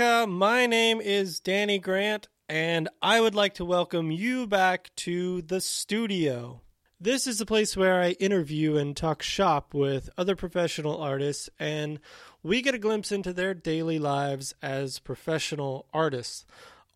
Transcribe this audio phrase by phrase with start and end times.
[0.00, 5.60] My name is Danny Grant, and I would like to welcome you back to the
[5.60, 6.60] studio.
[7.00, 11.98] This is the place where I interview and talk shop with other professional artists, and
[12.44, 16.46] we get a glimpse into their daily lives as professional artists.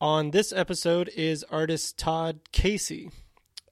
[0.01, 3.11] On this episode is artist Todd Casey.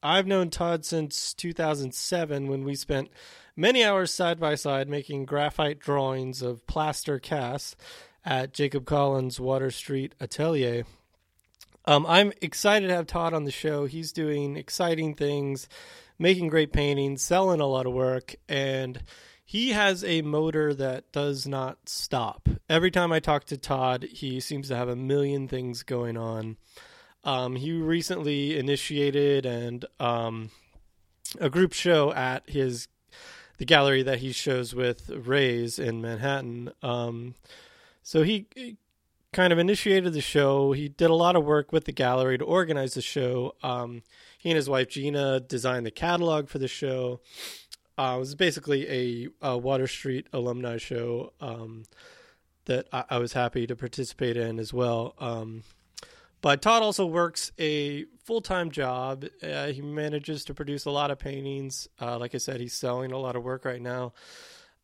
[0.02, 3.10] I've known Todd since 2007 when we spent
[3.54, 7.76] many hours side by side making graphite drawings of plaster casts
[8.24, 10.84] at Jacob Collins Water Street Atelier.
[11.84, 13.87] Um, I'm excited to have Todd on the show.
[13.87, 15.69] He's doing exciting things,
[16.19, 19.02] making great paintings, selling a lot of work, and
[19.45, 22.49] he has a motor that does not stop.
[22.68, 26.57] Every time I talk to Todd, he seems to have a million things going on.
[27.24, 30.51] Um, he recently initiated and um,
[31.40, 32.88] a group show at his
[33.59, 36.71] the gallery that he shows with Rehs in Manhattan.
[36.82, 37.34] Um,
[38.10, 38.48] so he,
[39.32, 40.72] kind of initiated the show.
[40.72, 43.54] He did a lot of work with the gallery to organize the show.
[43.62, 44.02] Um,
[44.36, 47.20] he and his wife Gina designed the catalog for the show.
[47.96, 51.84] Uh, it was basically a, a, Water Street alumni show um,
[52.64, 55.14] that I, I, was happy to participate in as well.
[55.20, 55.62] Um,
[56.40, 59.24] but Todd also works a full time job.
[59.40, 61.86] Uh, he manages to produce a lot of paintings.
[62.00, 64.14] Uh, like I said, he's selling a lot of work right now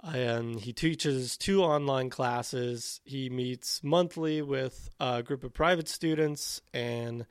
[0.03, 3.01] and he teaches two online classes.
[3.05, 7.27] He meets monthly with a group of private students and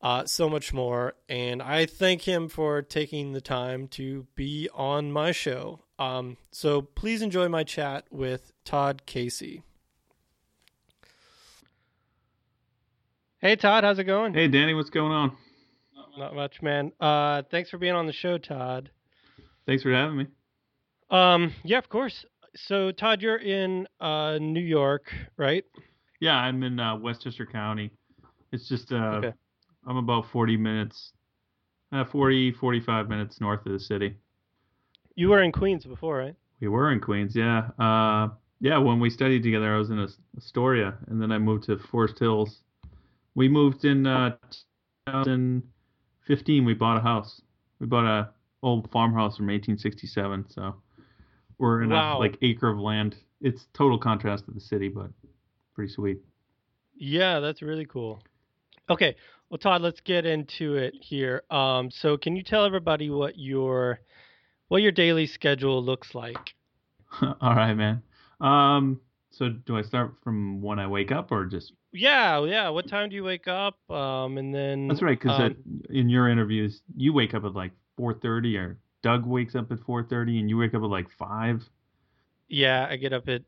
[0.00, 1.14] uh, so much more.
[1.28, 5.80] And I thank him for taking the time to be on my show.
[5.98, 9.62] Um, so please enjoy my chat with Todd Casey.
[13.40, 14.34] Hey Todd, how's it going?
[14.34, 15.36] Hey Danny, what's going on?
[16.16, 16.90] Not much, man.
[16.98, 18.90] Uh, thanks for being on the show, Todd.
[19.66, 20.26] Thanks for having me.
[21.10, 22.24] Um, yeah, of course.
[22.56, 25.64] So, Todd, you're in uh, New York, right?
[26.20, 27.90] Yeah, I'm in uh, Westchester County.
[28.52, 29.32] It's just, uh, okay.
[29.86, 31.12] I'm about 40 minutes,
[31.92, 34.16] uh, 40, 45 minutes north of the city.
[35.14, 36.34] You were in Queens before, right?
[36.60, 37.68] We were in Queens, yeah.
[37.78, 38.28] Uh,
[38.60, 42.18] yeah, when we studied together, I was in Astoria, and then I moved to Forest
[42.18, 42.62] Hills.
[43.34, 44.36] We moved in uh,
[45.06, 46.64] 2015.
[46.64, 47.40] We bought a house.
[47.78, 48.30] We bought a
[48.62, 50.46] old farmhouse from 1867.
[50.50, 50.74] So
[51.58, 52.16] we're in wow.
[52.16, 53.16] a like acre of land.
[53.40, 55.10] It's total contrast to the city, but
[55.74, 56.18] pretty sweet.
[56.96, 58.22] Yeah, that's really cool.
[58.90, 59.14] Okay,
[59.50, 61.42] well, Todd, let's get into it here.
[61.50, 64.00] Um, so, can you tell everybody what your
[64.68, 66.54] what your daily schedule looks like?
[67.22, 68.02] All right, man.
[68.40, 71.72] Um, so, do I start from when I wake up, or just?
[71.92, 72.68] Yeah, yeah.
[72.68, 73.78] What time do you wake up?
[73.90, 75.56] Um, and then that's right, because um,
[75.88, 79.78] in your interviews, you wake up at like four thirty or Doug wakes up at
[79.80, 81.62] 4:30 and you wake up at like five.
[82.48, 83.42] Yeah, I get up at.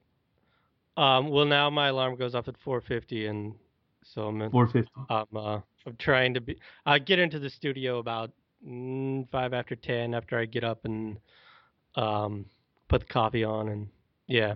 [0.97, 3.55] Um, well, now my alarm goes off at 4:50, and
[4.05, 4.51] so I'm.
[4.51, 4.87] 4:50.
[5.09, 6.59] Um, uh, I'm trying to be.
[6.85, 8.31] I get into the studio about
[8.67, 11.19] mm, five after ten after I get up and
[11.95, 12.47] um,
[12.89, 13.89] put the coffee on, and
[14.27, 14.55] yeah,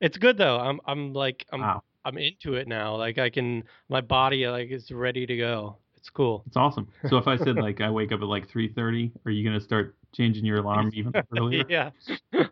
[0.00, 0.58] it's good though.
[0.58, 1.82] I'm I'm like I'm wow.
[2.04, 2.96] I'm into it now.
[2.96, 5.76] Like I can, my body like is ready to go.
[5.96, 6.44] It's cool.
[6.46, 6.88] It's awesome.
[7.08, 9.96] So if I said like I wake up at like 3:30, are you gonna start
[10.14, 11.64] changing your alarm even earlier.
[11.68, 11.90] yeah.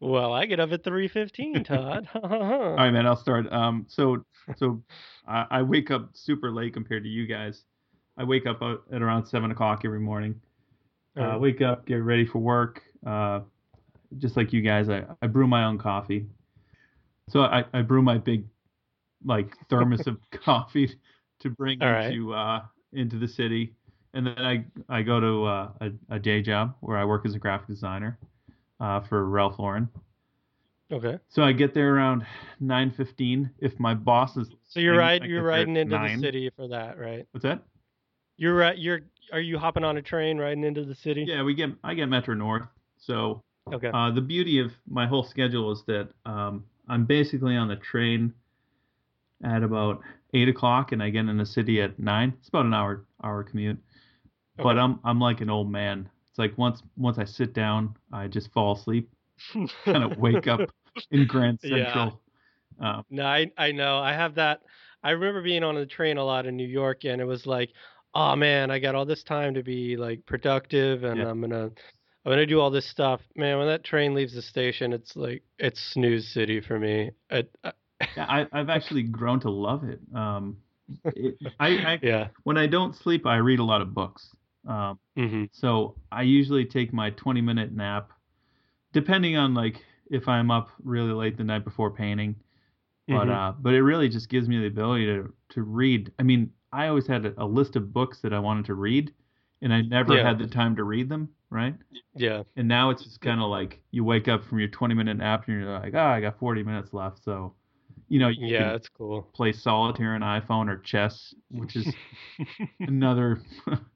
[0.00, 2.08] well, I get up at three fifteen, Todd.
[2.22, 3.06] All right, man.
[3.06, 3.52] I'll start.
[3.52, 4.24] Um, so
[4.56, 4.82] so
[5.26, 7.64] I, I, wake up super late compared to you guys.
[8.16, 10.40] I wake up at around seven o'clock every morning.
[11.16, 12.82] Uh, wake up, get ready for work.
[13.06, 13.40] Uh,
[14.18, 16.26] just like you guys, I, I brew my own coffee.
[17.30, 18.44] So I, I brew my big
[19.24, 20.98] like thermos of coffee
[21.40, 22.56] to bring All into right.
[22.56, 22.62] uh,
[22.92, 23.74] into the city
[24.14, 27.34] and then I I go to uh, a, a day job where I work as
[27.34, 28.18] a graphic designer
[28.80, 29.88] uh, for Ralph Lauren.
[30.92, 31.18] Okay.
[31.28, 32.24] So I get there around
[32.60, 33.50] nine fifteen.
[33.58, 36.16] If my boss is so you're right, you're riding into 9.
[36.16, 37.26] the city for that, right?
[37.32, 37.62] What's that?
[38.36, 38.78] You're right.
[38.78, 39.00] You're
[39.32, 41.24] are you hopping on a train riding into the city?
[41.26, 42.66] Yeah, we get I get Metro North.
[42.98, 43.90] So okay.
[43.92, 48.32] Uh, the beauty of my whole schedule is that um, I'm basically on the train
[49.42, 50.00] at about
[50.34, 52.34] eight o'clock, and I get in the city at nine.
[52.38, 53.78] It's about an hour hour commute.
[54.58, 54.62] Okay.
[54.62, 56.08] But I'm I'm like an old man.
[56.28, 59.10] It's like once once I sit down, I just fall asleep,
[59.84, 60.60] kind of wake up
[61.10, 62.20] in Grand Central.
[62.80, 62.96] Yeah.
[62.96, 63.98] Um, no, I I know.
[63.98, 64.60] I have that.
[65.02, 67.70] I remember being on the train a lot in New York, and it was like,
[68.14, 71.28] oh man, I got all this time to be like productive, and yeah.
[71.28, 71.70] I'm gonna
[72.24, 73.20] I'm gonna do all this stuff.
[73.36, 77.10] Man, when that train leaves the station, it's like it's snooze city for me.
[77.30, 77.72] I, I,
[78.16, 80.00] yeah, I, have actually grown to love it.
[80.14, 80.58] Um,
[81.04, 82.28] it I, I, yeah.
[82.44, 84.34] When I don't sleep, I read a lot of books.
[84.66, 85.44] Um, mm-hmm.
[85.52, 88.12] So I usually take my 20 minute nap,
[88.92, 92.36] depending on like if I'm up really late the night before painting.
[93.08, 93.30] but Mhm.
[93.30, 96.12] uh, but it really just gives me the ability to to read.
[96.18, 99.12] I mean, I always had a, a list of books that I wanted to read,
[99.62, 100.24] and I never Yeah.
[100.24, 101.28] had the time to read them.
[101.50, 101.76] Right.
[102.16, 102.42] Yeah.
[102.56, 105.44] And now it's just kind of like you wake up from your 20 minute nap
[105.48, 107.22] and you're like, oh, I got 40 minutes left.
[107.24, 107.54] So,
[108.08, 109.22] you know, you Yeah, can that's cool.
[109.34, 111.94] play solitaire on iPhone or chess, which is
[112.80, 113.40] another,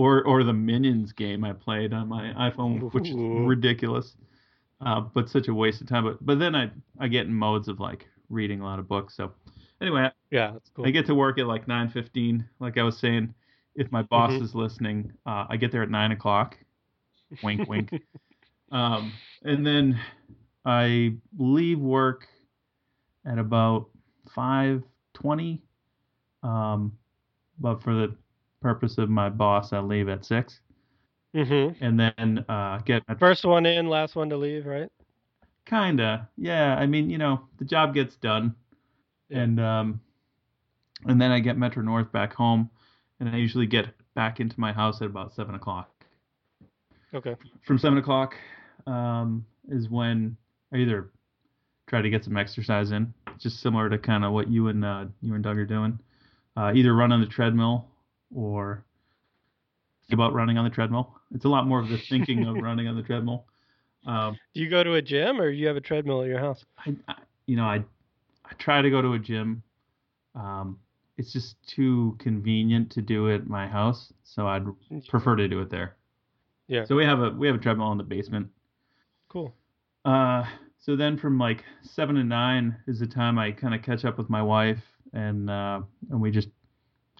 [0.00, 4.16] or or the Minions game I played on my iPhone, which is ridiculous,
[4.80, 6.04] uh, but such a waste of time.
[6.04, 9.14] But but then I I get in modes of like reading a lot of books.
[9.14, 9.32] So
[9.80, 10.86] anyway, yeah, that's cool.
[10.86, 12.44] I get to work at like 9:15.
[12.60, 13.34] Like I was saying,
[13.74, 14.42] if my boss Mhm.
[14.42, 16.58] is listening, uh, I get there at nine o'clock.
[17.42, 17.92] Wink, wink.
[18.72, 19.12] um,
[19.44, 20.00] and then
[20.64, 22.28] I leave work
[23.26, 23.88] at about
[24.34, 25.60] 5:20.
[26.42, 26.96] Um,
[27.58, 28.16] but for the
[28.60, 30.60] purpose of my boss, I leave at six,
[31.34, 34.88] hmm and then uh, get First one in, last one to leave, right?
[35.66, 36.28] kinda.
[36.36, 38.54] Yeah, I mean, you know, the job gets done,
[39.28, 39.42] Yeah.
[39.42, 40.00] and um,
[41.06, 42.68] and then I get Metro North back home,
[43.20, 45.90] and I usually get back into my house at about seven o'clock.
[47.14, 47.36] Okay.
[47.64, 48.34] From seven o'clock
[48.86, 50.36] um, is when
[50.72, 51.10] I either
[51.88, 55.06] try to get some exercise in, just similar to kind of what you and uh,
[55.22, 55.98] you and Doug are doing.
[56.56, 57.89] Uh, either run on the treadmill
[58.34, 58.84] or
[60.06, 61.14] think about running on the treadmill.
[61.34, 63.44] It's a lot more of the thinking of running on the treadmill.
[64.06, 66.64] Um, Do you go to a gym or you have a treadmill at your house?
[66.78, 67.14] I, I
[67.46, 67.84] you know, I
[68.44, 69.62] I try to go to a gym.
[70.34, 70.78] Um,
[71.18, 74.64] it's just too convenient to do it at my house, so I'd
[75.08, 75.96] prefer to do it there.
[76.66, 76.84] Yeah.
[76.86, 78.48] So we have a we have a treadmill in the basement.
[79.28, 79.54] Cool.
[80.04, 80.44] Uh,
[80.78, 84.16] so then from like seven to nine is the time I kind of catch up
[84.16, 84.82] with my wife
[85.12, 86.48] and uh, and we just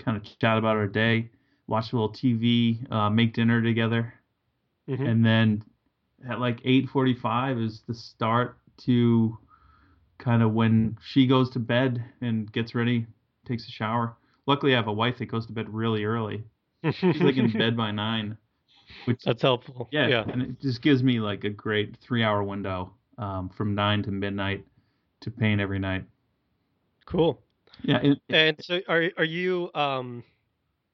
[0.04, 1.30] kind of chat about our day,
[1.66, 4.14] watch a little TV, uh, make dinner together,
[4.88, 5.64] hmm and then
[6.28, 9.38] at like 8:45 is the start to
[10.18, 13.06] kind of when she goes to bed and gets ready,
[13.46, 14.16] takes a shower.
[14.46, 16.44] Luckily, I have a wife that goes to bed really early.
[17.10, 18.36] She's like in bed by nine,
[19.04, 19.88] which That's helpful.
[19.92, 20.24] yeah, Yeah.
[20.28, 24.64] and it just gives me like a great three-hour window um, from nine to midnight
[25.22, 26.04] to paint every night.
[27.04, 27.42] Cool.
[27.82, 30.24] Yeah, it, And so are are you um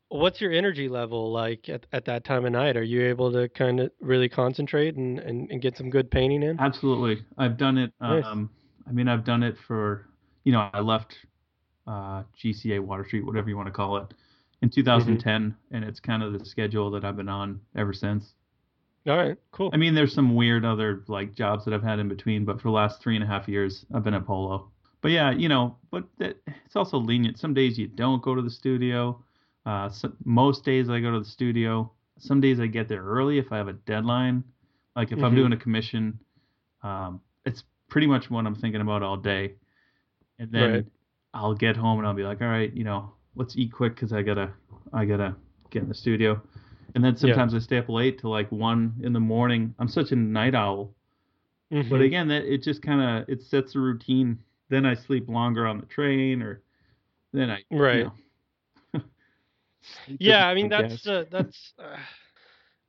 [0.09, 2.77] what's your energy level like at, at that time of night?
[2.77, 6.43] Are you able to kind of really concentrate and, and, and get some good painting
[6.43, 6.59] in?
[6.61, 7.25] Absolutely.
[7.39, 7.93] I've done it.
[8.01, 8.25] Nice.
[8.25, 8.51] Um,
[8.89, 10.07] I mean, I've done it for,
[10.45, 11.17] you know, I left
[11.87, 14.15] uh, GCA Water Street, whatever you want to call it,
[14.63, 18.33] in 2010, and it's kind of the schedule that I've been on ever since.
[19.07, 19.71] All right, cool.
[19.73, 22.69] I mean, there's some weird other like jobs that I've had in between, but for
[22.69, 24.71] the last three and a half years, I've been at Polo.
[25.07, 27.39] But yeah, you know, but that, it's also lenient.
[27.39, 29.23] Some days you don't go to the studio.
[29.65, 31.93] Uh, so, most days I go to the studio.
[32.19, 34.43] Some days I get there early if I have a deadline.
[34.97, 35.37] Like if I'm Mhm.
[35.37, 36.19] doing a commission,
[36.83, 39.55] um, it's pretty much what I'm thinking about all day.
[40.41, 40.85] And then Right.
[41.35, 44.13] I'll get home and I'll be like, all right, you know, let's eat quick because
[44.13, 44.53] I gotta,
[44.93, 45.37] I gotta
[45.71, 46.43] get in the studio.
[46.97, 49.73] And then sometimes I stay up late till like one in the morning.
[49.79, 50.97] I'm such a night owl.
[51.71, 52.07] But Mhm.
[52.07, 54.41] again, that it just kind of it sets a routine.
[54.69, 56.61] Then I sleep longer on the train, or
[57.33, 58.07] then I you Right.
[58.95, 59.01] know.
[60.19, 61.97] Yeah, I mean my that's uh, that's uh,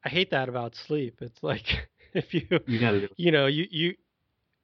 [0.03, 1.17] I hate that about sleep.
[1.21, 1.65] It's like
[2.13, 3.05] if you you got to do.
[3.05, 3.11] it.
[3.17, 3.93] you know you you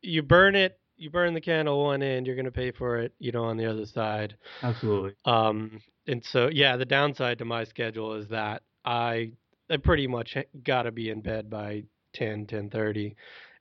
[0.01, 3.13] you burn it you burn the candle one end you're going to pay for it
[3.20, 5.13] you know on the other side Absolutely.
[5.25, 9.32] um and so yeah the downside to my schedule is that i
[9.70, 13.15] i pretty much got to be in bed by 10 10:30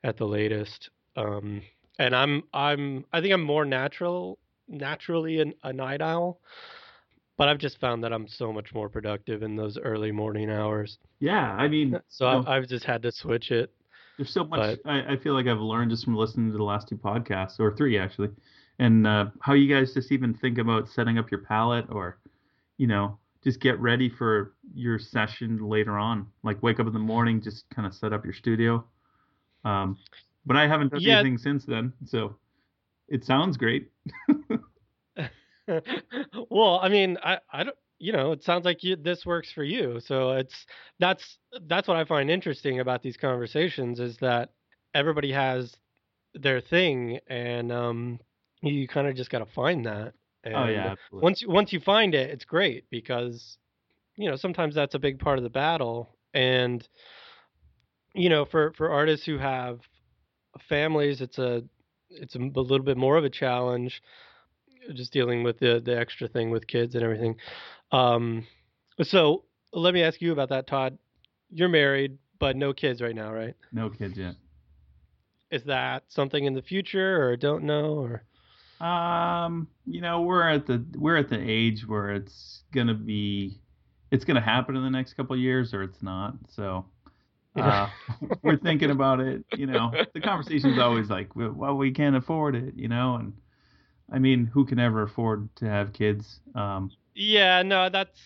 [0.04, 1.62] at the latest um
[1.99, 6.40] and i'm i'm i think i'm more natural naturally an, a night owl
[7.37, 10.99] but i've just found that i'm so much more productive in those early morning hours
[11.20, 13.72] Yeah, I mean, so you know, I, i've just had to switch it
[14.18, 14.78] there's so much.
[14.84, 17.58] but- I, I feel like I've learned just from listening to the last two podcasts,
[17.58, 18.28] or three actually,
[18.78, 22.18] and uh, how you guys just even think about setting up your palette, or
[22.76, 26.26] you know, just get ready for your session later on.
[26.44, 28.84] Like wake up in the morning, just kind of set up your studio.
[29.64, 29.96] Um,
[30.46, 31.20] but I haven't done Yeah.
[31.20, 32.37] anything since then, so
[33.08, 33.90] it sounds great.
[36.50, 39.62] well, I mean, I, I don't, you know, it sounds like you, this works for
[39.62, 40.00] you.
[40.00, 40.66] So it's
[40.99, 44.50] that's that's what I find interesting about these conversations is that
[44.94, 45.75] everybody has
[46.34, 48.18] their thing, and um,
[48.62, 50.14] you kind of just got to find that.
[50.44, 51.22] And oh yeah, absolutely.
[51.22, 53.58] Once you- once you find it, it's great because
[54.16, 56.87] you know sometimes that's a big part of the battle, and
[58.14, 59.80] you know for for artists who have
[60.68, 61.62] families, it's a
[62.11, 64.02] it's a, a little bit more of a challenge
[64.94, 67.37] just dealing with the the extra thing with kids and everything.
[67.92, 68.47] Um,
[69.02, 70.99] so let me ask you about that, Todd.
[71.50, 73.54] You're married, but no kids right now, right?
[73.73, 74.35] no kids yet.
[75.50, 78.25] Is that something in the future, or don't know, or
[78.87, 83.61] Um, you know, we're at the we're at the age where it's gonna be,
[84.11, 86.35] it's gonna happen in the next couple of years, or it's not.
[86.49, 86.87] So,
[87.56, 87.88] uh,
[88.42, 89.44] we're thinking about it.
[89.52, 92.75] You know, the conversation's always like, well, we can't afford it.
[92.76, 93.35] You know, and
[94.12, 96.40] I mean, who can ever afford to have kids?
[96.54, 98.18] Um, yeah, no, that's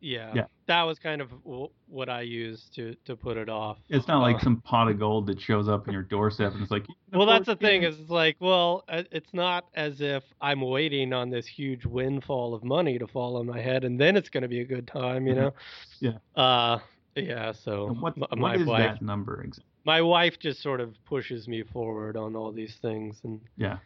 [0.00, 0.36] yeah.
[0.36, 0.46] Yeah.
[0.66, 3.78] That was kind of w- what I used to to put it off.
[3.88, 6.62] it's not like Uh, some pot of gold that shows up in your doorstep and
[6.62, 10.24] it's like, Well, that's the thing is it's like, well, uh, it's not as if
[10.40, 14.16] I'm waiting on this huge windfall of money to fall on my head and then
[14.16, 15.34] it's going to be a good time, you Mhm.
[15.34, 15.54] know?
[16.00, 16.18] Yeah.
[16.36, 16.78] Uh
[17.16, 19.64] yeah, so And what, my is wife that number exactly?
[19.84, 23.78] my wife just sort of pushes me forward on all these things and Yeah,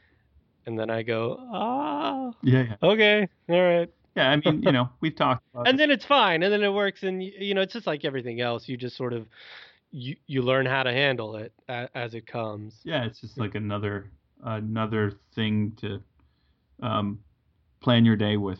[0.66, 2.76] and then I go, "Ah, yeah, yeah.
[2.82, 3.28] okay.
[3.48, 6.52] All right." Yeah, I mean, you know, we've talked about and then it's fine and
[6.52, 9.26] then it works and you know it's just like everything else you just sort of
[9.92, 11.52] you you learn how to handle it
[11.94, 14.10] as it comes yeah, it's just like another
[14.42, 16.00] another thing to
[16.82, 17.18] um,
[17.80, 18.58] plan your day with.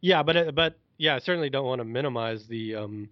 [0.00, 3.08] yeah but but yeah i certainly don't want to minimize the um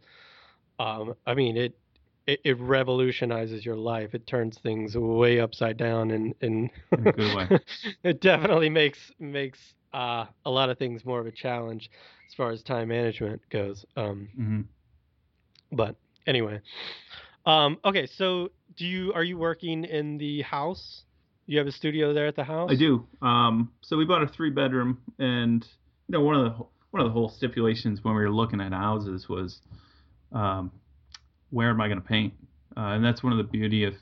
[0.78, 1.78] um i mean it
[2.26, 6.70] it, it revolutionizes your life it turns things way upside down and and
[7.14, 7.58] good way.
[8.04, 9.58] it definitely makes makes
[9.92, 11.90] uh a lot of things more of a challenge
[12.28, 14.60] as far as time management goes um hmm
[15.72, 16.60] But anyway,
[17.44, 18.06] um, okay.
[18.06, 21.04] So, do you are you working in the house?
[21.46, 22.70] You have a studio there at the house.
[22.70, 23.06] I do.
[23.22, 25.64] Um, so we bought a three bedroom, and
[26.08, 28.72] you know, one of the one of the whole stipulations when we were looking at
[28.72, 29.60] houses was,
[30.32, 30.70] um,
[31.50, 32.34] where am I going to paint?
[32.76, 33.94] Uh, and that's one of the beauty of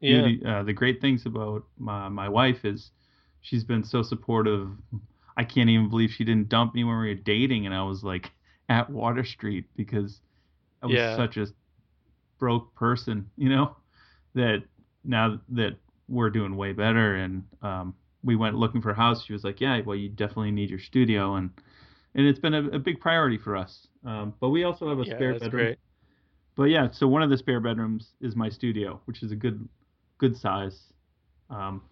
[0.00, 0.30] Yeah.
[0.30, 2.90] beauty, uh, the great things about my my wife is
[3.42, 4.70] she's been so supportive.
[5.36, 8.02] I can't even believe she didn't dump me when we were dating, and I was
[8.04, 8.32] like
[8.68, 10.20] at Water Street because
[10.82, 11.14] I was Yeah.
[11.14, 11.46] such a
[12.38, 13.76] broke person, you know.
[14.34, 14.62] That
[15.04, 15.76] now that
[16.08, 19.60] we're doing way better, and um, we went looking for a house, she was like,
[19.60, 21.50] "Yeah, well, you definitely need your studio," and
[22.18, 23.86] and it's been a, a big priority for us.
[24.04, 25.64] Um, but we also have a Yeah, spare that's bedroom.
[25.66, 25.78] great.
[26.56, 29.66] But yeah, so one of the spare bedrooms is my studio, which is a good
[30.18, 30.92] good size.
[31.48, 31.82] Um,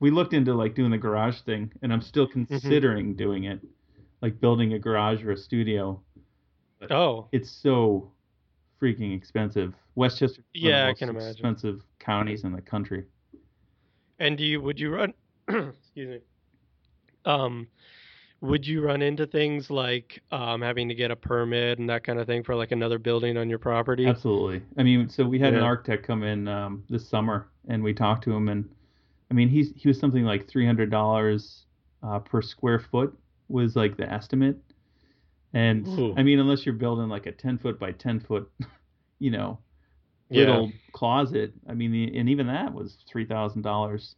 [0.00, 2.42] we looked into like doing the garage thing, and I'm still Mm-hmm.
[2.48, 3.60] considering doing it,
[4.20, 6.02] like building a garage or a studio.
[6.90, 8.10] Oh, It's so
[8.82, 9.74] freaking expensive.
[9.94, 11.30] Westchester, is one of the Yeah, I can imagine.
[11.30, 13.04] expensive counties in the country.
[14.18, 15.14] and do you would you run?
[15.48, 16.18] excuse me.
[17.24, 17.68] Um,
[18.42, 22.18] would you run into things like um having to get a permit and that kind
[22.18, 24.06] of thing for like another building on your property?
[24.06, 24.62] Absolutely.
[24.76, 28.24] I mean, so we had an architect come in um, this summer, and we talked
[28.24, 28.68] to him, and
[29.30, 31.66] I mean, he's he was something like three hundred dollars
[32.02, 33.16] uh, per square foot
[33.48, 34.58] was like the estimate,
[35.54, 36.14] and Ooh.
[36.16, 38.50] I mean, unless you're building like a ten foot by ten foot,
[39.20, 39.58] you know,
[40.30, 40.40] Yeah.
[40.40, 44.16] little closet, I mean, the, and even that was three thousand dollars.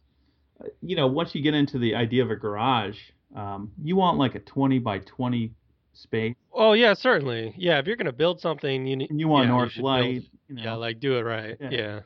[0.81, 2.97] You know, once you get into the idea of a garage,
[3.35, 5.51] um, you want like a twenty by twenty
[5.93, 7.53] space, Oh yeah, certainly.
[7.57, 10.13] Yeah, if you're gonna build something, you need you want yeah, you north should light.
[10.13, 10.63] build- you know.
[10.63, 11.57] yeah, like do it right.
[11.59, 11.69] Yeah.
[11.71, 11.99] Yeah.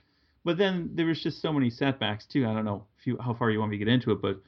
[0.45, 2.47] But then there was just so many setbacks too.
[2.47, 4.39] I don't know if you, how far you want me to get into it, but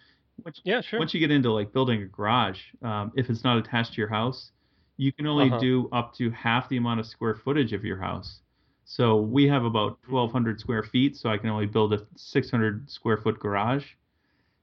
[0.46, 0.98] once, Yeah, sure.
[1.00, 4.08] once you get into like building a garage, um, if it's not attached to your
[4.08, 4.52] house,
[4.98, 5.60] you can only Uh-huh.
[5.60, 8.40] do up to half the amount of square footage of your house.
[8.86, 10.14] So we have about Mm-hmm.
[10.14, 13.86] 1,200 square feet, so I can only build a 600 square foot garage.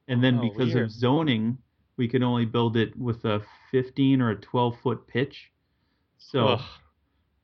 [0.09, 0.87] And then Oh, because weird.
[0.87, 1.59] of zoning,
[1.99, 5.51] we can only build it with a 15 or a 12 foot pitch.
[6.17, 6.61] So Ugh.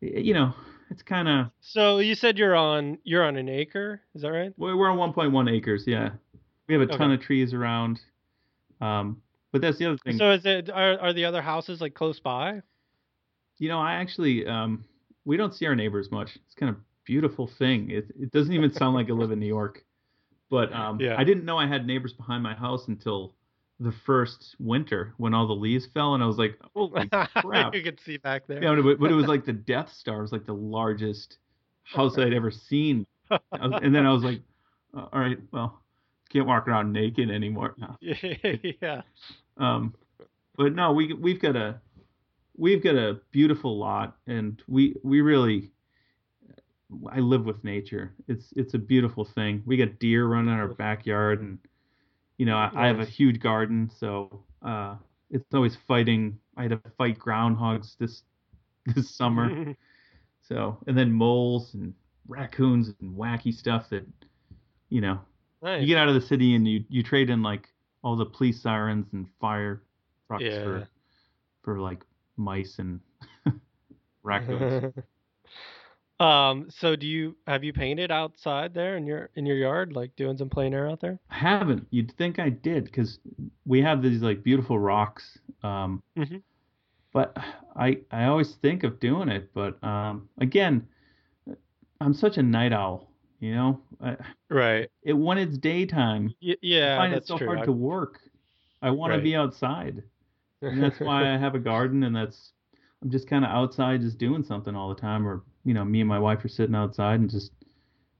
[0.01, 0.55] you know,
[0.91, 4.53] it's kind of So you said you're on you're on an acre, is that right?
[4.57, 5.85] We're we're on 1.1 acres.
[5.87, 6.11] Yeah,
[6.69, 8.01] we have a ton of trees around.
[8.81, 9.21] Um,
[9.53, 10.17] but that's the other thing.
[10.19, 12.63] So is it are are the other houses like close by?
[13.59, 14.85] you know, I actually um,
[15.25, 16.37] we don't see our neighbors much.
[16.47, 17.91] It's kind of beautiful thing.
[17.91, 19.85] It it doesn't even sound like I live in New York.
[20.51, 21.17] But um, Yeah.
[21.19, 23.35] I didn't know I had neighbors behind my house until
[23.81, 27.75] the first winter when all the leaves fell, and I was like, holy crap.
[27.75, 28.63] you can see back there.
[28.63, 30.19] Yeah, but, but it was like the Death Star.
[30.19, 31.39] It was like the largest
[31.83, 33.07] house I'd ever seen.
[33.31, 34.41] Was- and then I was like,
[34.97, 35.81] uh, all right, well,
[36.31, 37.75] can't walk around naked anymore.
[37.79, 37.97] No.
[38.81, 39.03] yeah.
[39.57, 39.95] Um,
[40.57, 41.81] but no, we we've got a
[42.57, 45.71] we've got a beautiful lot, and we we really
[47.11, 48.15] I live with nature.
[48.29, 49.63] It's it's a beautiful thing.
[49.67, 51.59] We got deer running in our backyard, and
[52.39, 54.97] you know I, I have a huge garden, so uh,
[55.31, 56.39] it's always fighting.
[56.57, 58.23] I had to fight groundhogs this
[58.95, 59.75] this summer.
[60.43, 61.95] So and then moles and
[62.29, 64.05] raccoons and wacky stuff that
[64.91, 65.21] you know
[65.63, 65.81] nice.
[65.81, 67.69] you get out of the city and you you trade in like
[68.03, 69.83] all the police sirens and fire
[70.27, 70.63] trucks Yeah.
[70.63, 70.89] for
[71.63, 72.05] for like
[72.37, 73.01] mice and
[74.23, 74.93] raccoons.
[76.21, 80.15] Um, so do you have you painted outside there in your in your yard, like
[80.17, 81.19] doing some plein air out there?
[81.31, 81.87] I haven't.
[81.91, 83.19] You'd think I did because
[83.67, 85.39] we have these like beautiful rocks.
[85.63, 86.43] Um, Mhm.
[87.13, 87.37] But
[87.77, 90.87] I I always think of doing it, but um, again,
[92.01, 93.11] I'm such a night owl.
[93.41, 94.17] You know, I,
[94.49, 94.89] Right.
[95.03, 97.49] it when it's daytime, Y- I yeah, find it so true.
[97.49, 98.21] hard I- to work.
[98.83, 100.03] I want to be outside,
[100.63, 102.53] and that's why I have a garden, and that's
[103.05, 106.01] I'm just kind of outside, just doing something all the time, or you know, me
[106.01, 107.53] and my wife are sitting outside and just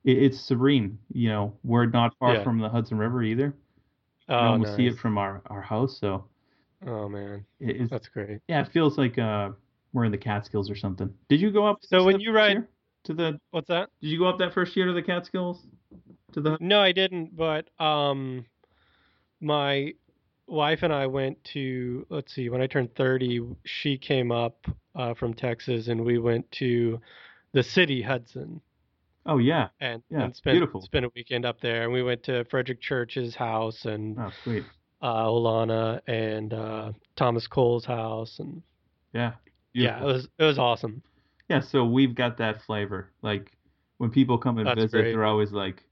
[0.05, 0.99] it, it's serene.
[1.13, 2.45] You know, we're not far Yeah.
[2.45, 3.55] from the Hudson River either.
[4.29, 6.25] Oh, can almost see it from our our house, so
[6.87, 8.41] Oh man, it, that's great.
[8.49, 9.51] yeah, it feels like uh
[9.95, 11.13] we're in the Catskills or something.
[11.29, 11.79] Did you go up?
[11.83, 12.69] So when you ride- year?
[13.05, 13.91] to the What's that?
[14.03, 15.67] did you go up that first year to the Catskills?
[16.33, 17.37] To the No, I didn't.
[17.37, 18.45] But um,
[19.41, 19.93] my
[20.47, 22.07] wife and I went to.
[22.09, 22.49] Let's see.
[22.49, 27.01] When I turned thirty, she came up uh, from Texas, and we went to
[27.53, 28.61] the city Hudson,
[29.27, 30.83] oh yeah, and Yeah, and spent beautiful.
[30.83, 31.85] spent a weekend up there.
[31.85, 34.65] And we went to Frederick Church's house and oh sweet,
[35.03, 38.63] uh, Olana and uh, Thomas Cole's house, and
[39.13, 39.33] yeah,
[39.73, 41.03] yeah, it was it was awesome.
[41.49, 43.11] Yeah, so we've got that flavor.
[43.23, 43.53] Like
[43.99, 45.13] when people come and That's visit, great.
[45.13, 45.85] they're always like,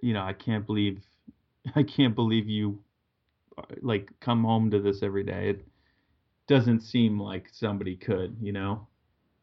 [0.00, 1.00] you know, I can't believe,
[1.76, 2.78] I can't believe you,
[3.82, 5.50] like, come home to this every day.
[5.50, 5.66] It
[6.46, 8.86] doesn't seem like somebody could, you know,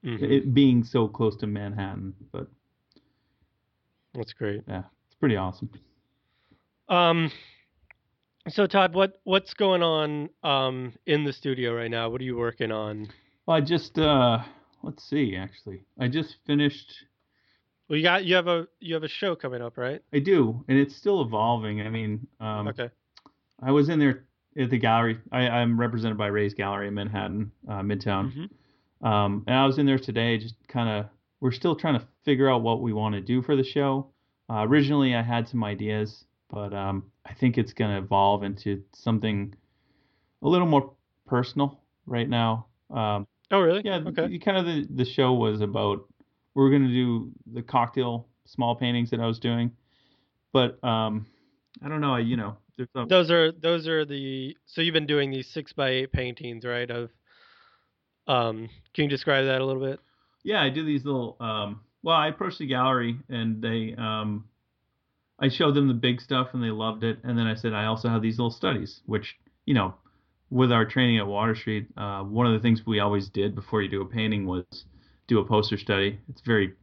[0.03, 0.22] Mhm.
[0.32, 2.13] it being so close to Manhattan.
[2.32, 2.48] But
[4.13, 4.63] That's great.
[4.67, 5.70] yeah, it's pretty awesome.
[6.89, 7.32] Um,
[8.50, 12.10] so Todd, what what's going on um in the studio right now?
[12.10, 13.08] What are you working on?
[13.46, 14.39] Well, I just, uh,
[14.84, 16.93] let's see, actually, I just finished.
[17.89, 20.01] Well, you got you have a you have a show coming up, right?
[20.13, 21.81] I do, and it's still evolving.
[21.81, 22.90] I mean, um, okay.
[23.66, 24.26] I was in there
[24.58, 25.20] at the gallery.
[25.32, 28.32] I, I'm represented by Rehs Gallery in Manhattan, uh, Midtown.
[29.02, 29.08] Mhm.
[29.08, 31.06] Um, and I was in there today, just kind of.
[31.42, 34.08] We're still trying to figure out what we want to do for the show.
[34.50, 38.82] Uh, originally, I had some ideas, but um, I think it's going to evolve into
[38.94, 39.54] something
[40.42, 40.94] a little more
[41.28, 42.68] personal right now.
[42.90, 43.82] Um, Oh, really?
[43.84, 44.28] yeah, Okay.
[44.28, 46.08] the- kind of the the show was about.
[46.56, 49.72] We are going to do the cocktail small paintings that I was doing,
[50.54, 51.26] but um,
[51.84, 52.14] I don't know.
[52.16, 52.56] I, you know,
[53.07, 56.90] Those are those are the so you've been doing these six by eight paintings, right?
[56.90, 57.12] Of
[58.27, 60.00] um, can you describe that a little bit?
[60.44, 61.38] Yeah, I do these little.
[61.40, 64.46] Um, well, I approached the gallery and they, um,
[65.40, 67.20] I showed them the big stuff and they loved it.
[67.24, 69.94] And then I said I also have these little studies, which you know,
[70.50, 73.81] with our training at Water Street, uh, one of the things we always did before
[73.81, 74.66] you do a painting was
[75.27, 76.20] do a poster study.
[76.29, 76.74] It's very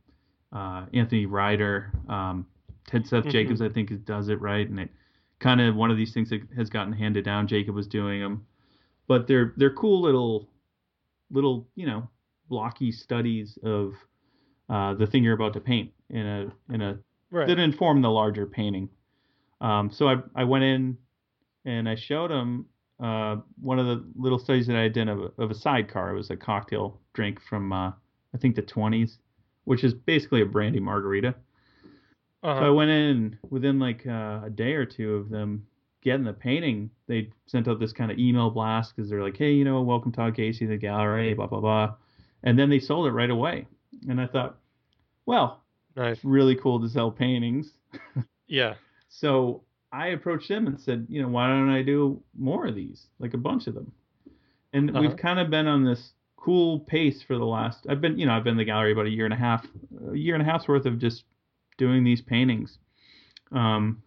[0.53, 2.46] uh, Anthony Ryder, um,
[2.87, 3.31] Ted Seth Mhm.
[3.31, 4.90] Jacobs, I think does it right, and it
[5.40, 7.46] kind of one of these things that has gotten handed down.
[7.48, 8.46] Jacob was doing them,
[9.09, 10.48] but they're they're cool little
[11.31, 12.09] little you know
[12.48, 13.94] blocky studies of
[14.68, 16.98] uh, the thing you're about to paint in a in a
[17.33, 17.46] Right.
[17.46, 18.88] that inform the larger painting.
[19.61, 20.98] Um, so I I went in
[21.64, 22.66] and I showed him
[22.98, 26.11] uh, one of the little studies that I did of a, of a sidecar.
[26.11, 27.92] It was a cocktail drink from uh,
[28.35, 29.18] I think the 20s,
[29.64, 31.35] which is basically a brandy margarita.
[32.42, 32.74] So I Uh-huh.
[32.74, 35.66] went in within like uh, a day or two of them
[36.03, 39.53] getting the painting, they sent out this kind of email blast because they're like, hey,
[39.53, 41.94] you know, welcome Todd Casey to the gallery, blah blah blah,
[42.42, 43.66] and then they sold it right away.
[44.09, 44.59] And I thought,
[45.26, 45.64] well,
[45.96, 46.24] Nice.
[46.24, 47.74] really cool to sell paintings.
[48.48, 48.74] Yeah.
[49.09, 53.07] So I approached them and said, you know, why don't I do more of these,
[53.20, 53.92] like a bunch of them?
[54.72, 55.00] And Uh-huh.
[55.00, 57.87] we've kind of been on this cool pace for the last.
[57.88, 59.66] I've been, you know, I've been in the gallery about a year and a half,
[60.11, 61.24] a year and a half's worth of just
[61.81, 62.79] doing these paintings.
[63.51, 64.03] Um,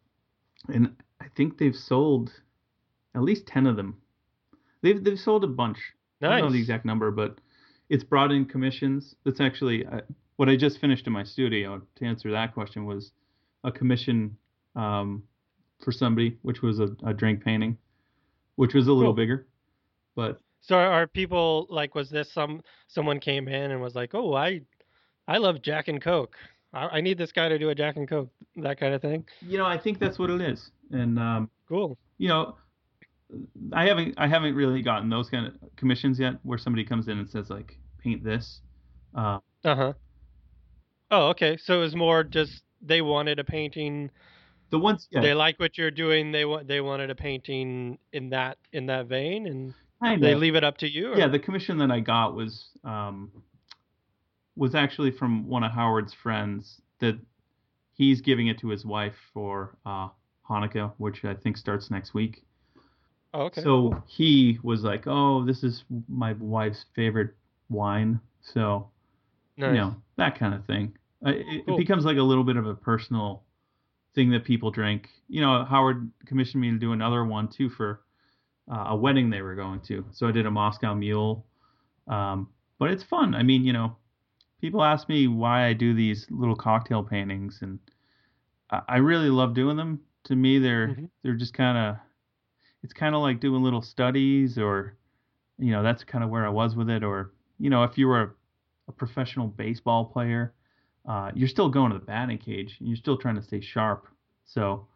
[0.70, 2.32] and I think they've sold
[3.16, 3.98] at least ten of them.
[4.82, 5.80] They've they've sold a bunch.
[6.22, 7.40] I don't know the exact number, but
[7.90, 9.16] it's brought in commissions.
[9.26, 10.02] That's actually uh,
[10.38, 11.82] what I just finished in my studio.
[11.98, 13.12] To answer that question was
[13.66, 14.38] a commission
[14.76, 15.24] um,
[15.84, 17.78] for somebody, which was a, a drink painting,
[18.56, 19.22] which was a little Cool.
[19.24, 19.48] bigger.
[20.16, 24.34] But So are people like was this some someone came in and was like, "Oh,
[24.34, 24.62] I
[25.28, 26.38] I love Jack and Coke.
[26.74, 29.26] I, I need this guy to do a Jack and Coke." That kind of thing.
[29.42, 30.70] you know, I think that's what it is.
[30.92, 31.98] And um, Cool.
[32.18, 32.56] you know,
[33.72, 37.18] I haven't I haven't really gotten those kind of commissions yet, where somebody comes in
[37.18, 38.62] and says like, paint this.
[39.16, 39.94] Uh, Uh-huh.
[41.12, 41.58] Oh, okay.
[41.58, 44.10] So it was more just they wanted a painting.
[44.72, 46.32] the ones, yeah, They like what you're doing.
[46.32, 50.56] They want they wanted a painting in that in that vein and kind they leave
[50.56, 51.14] it up to you.
[51.14, 53.32] or- Yeah, the commission that I got was um,
[54.56, 57.18] was actually from one of Howard's friends that
[57.94, 60.10] he's giving it to his wife for uh,
[60.50, 62.44] Hanukkah, which I think starts next week.
[63.34, 63.62] Oh, okay.
[63.64, 67.36] So he was like, "Oh, this is my wife's favorite
[67.70, 68.90] wine," so
[69.58, 69.70] nice.
[69.70, 70.96] you know that kind of thing.
[71.26, 71.76] it, Cool.
[71.76, 73.44] it becomes like a little bit of a personal
[74.14, 75.10] thing that people drink.
[75.28, 78.02] You know, Howard commissioned me to do another one too for
[78.72, 80.06] uh, a wedding they were going to.
[80.12, 81.46] So I did a Moscow Mule.
[82.08, 83.34] Um, but it's fun.
[83.34, 83.96] I mean, you know,
[84.64, 87.80] people ask me why I do these little cocktail paintings, and
[88.72, 90.00] I, I really love doing them.
[90.26, 91.10] To me, they're Mhm.
[91.22, 91.98] they're just kind of
[92.82, 94.98] it's kind of like doing little studies, or
[95.60, 97.04] you know, that's kind of where I was with it.
[97.04, 98.32] Or you know, if you were a,
[98.88, 100.54] a professional baseball player,
[101.10, 102.78] uh, you're still going to the batting cage.
[102.80, 104.08] and You're still trying to stay sharp.
[104.46, 104.88] So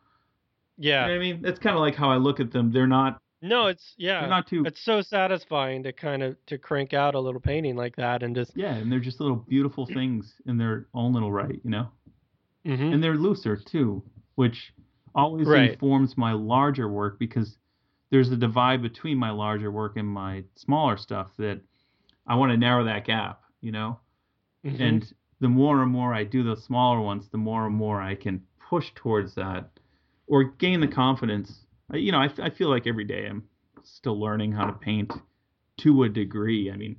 [0.97, 1.07] you Yeah.
[1.07, 2.71] know I mean, that's kind of like how I look at them.
[2.71, 4.21] They're not No, it's yeah.
[4.21, 7.75] they're not too It's so satisfying to kind of to crank out a little painting
[7.75, 11.31] like that and just yeah, and they're just little beautiful things in their own little
[11.31, 11.89] right, you know.
[12.65, 12.93] Mhm.
[12.93, 14.03] and they're looser too,
[14.35, 14.73] which
[15.15, 15.71] always Right.
[15.71, 17.57] informs my larger work because
[18.09, 21.61] there's a divide between my larger work and my smaller stuff that
[22.25, 23.99] I want to narrow that gap, you know.
[24.65, 24.79] Mhm.
[24.81, 28.15] And the more and more I do those smaller ones, the more and more I
[28.15, 29.69] can push towards that
[30.27, 31.66] or gain the confidence.
[31.93, 33.43] You know, I, I feel like every day I'm
[33.83, 35.13] still learning how to paint
[35.77, 36.69] to a degree.
[36.71, 36.97] I mean,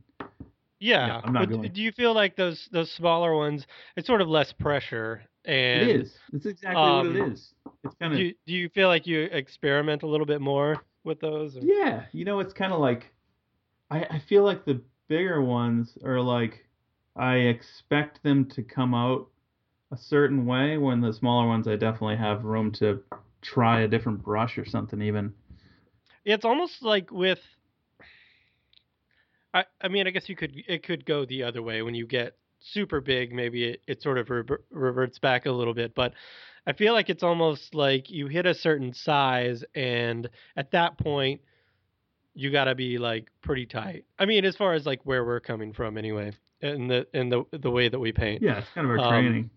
[0.80, 1.06] yeah.
[1.06, 4.20] yeah, I'm not but going- do you feel like those those smaller ones it's sort
[4.20, 6.14] of less pressure and it is.
[6.32, 7.54] It's exactly what it um, is.
[7.84, 10.82] It's kind of do you, do you feel like you experiment a little bit more
[11.04, 11.56] with those?
[11.56, 13.12] or- Yeah, you know, it's kind of like
[13.90, 16.66] I, I feel like the bigger ones are like
[17.16, 19.28] I expect them to come out
[19.90, 23.02] a certain way when the smaller ones I definitely have room to
[23.42, 25.32] try a different brush or something even.
[26.24, 27.40] It's almost like with
[29.54, 32.06] I I mean I guess you could it could go the other way when you
[32.06, 36.12] get super big maybe it, it sort of rever- reverts back a little bit but
[36.66, 41.40] I feel like it's almost like you hit a certain size and at that point
[42.34, 44.04] you got to be like pretty tight.
[44.18, 47.44] I mean as far as like where we're coming from anyway and the and the
[47.52, 48.42] the way that we paint.
[48.42, 49.50] Yeah, it's kind of our Um, training.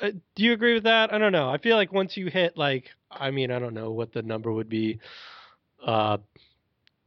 [0.00, 1.12] Uh, do you agree with that?
[1.12, 1.48] I don't know.
[1.48, 4.52] I feel like once you hit like I mean I don't know what the number
[4.52, 5.00] would be,
[5.86, 6.18] uh,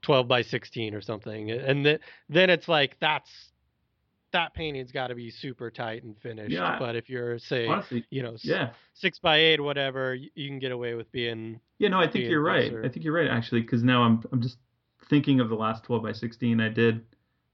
[0.02, 3.30] twelve by sixteen or something, and th- then it's like that's
[4.36, 6.52] that painting's got to be super tight and finished.
[6.52, 6.78] Yeah.
[6.78, 8.72] But if you're say Honestly, you know yeah.
[8.94, 12.26] six by eight whatever, you, you can get away with being Yeah, no, I think
[12.26, 12.72] you're right.
[12.84, 14.58] I think you're right actually because now I'm I'm just
[15.10, 17.06] thinking of the last 12 by 16 I did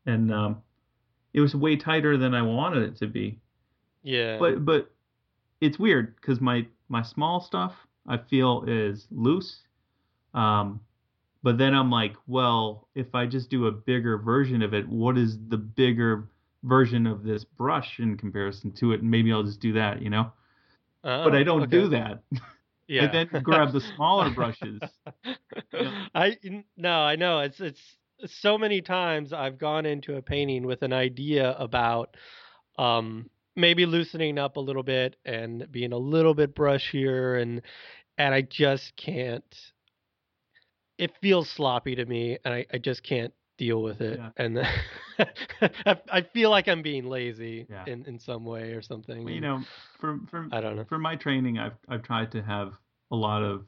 [0.06, 0.62] and um
[1.34, 3.40] it was way tighter than I wanted it to be.
[4.02, 4.38] yeah.
[4.40, 4.92] but but
[5.62, 7.74] it's weird because my my small stuff
[8.08, 9.62] I feel is loose,
[10.34, 10.82] um,
[11.44, 15.18] but then I'm like, well, if I just do a bigger version of it, what
[15.18, 16.28] is the bigger
[16.64, 19.02] version of this brush in comparison to it?
[19.02, 20.32] And maybe I'll just do that, you know.
[21.04, 21.72] Oh, but I don't okay.
[21.72, 22.24] do that.
[22.88, 23.06] Yeah.
[23.06, 24.82] I then grab the smaller brushes.
[25.72, 26.08] Yeah.
[26.14, 26.38] I
[26.76, 27.80] no, I know it's it's
[28.26, 32.18] so many times I've gone into a painting with an idea about
[32.78, 33.30] um
[33.62, 37.62] maybe loosening up a little bit and being a little bit brushier and
[38.18, 39.46] and I just can't
[40.98, 44.30] it feels sloppy to me and I, I just can't deal with it Yeah.
[44.38, 44.60] and
[45.86, 47.86] I, I feel like I'm being lazy Yeah.
[47.86, 49.24] in, in some way or something.
[49.24, 49.64] Well, you know,
[50.00, 50.86] for for I don't know.
[50.86, 52.74] for my training, I've I've tried to have
[53.12, 53.66] a lot of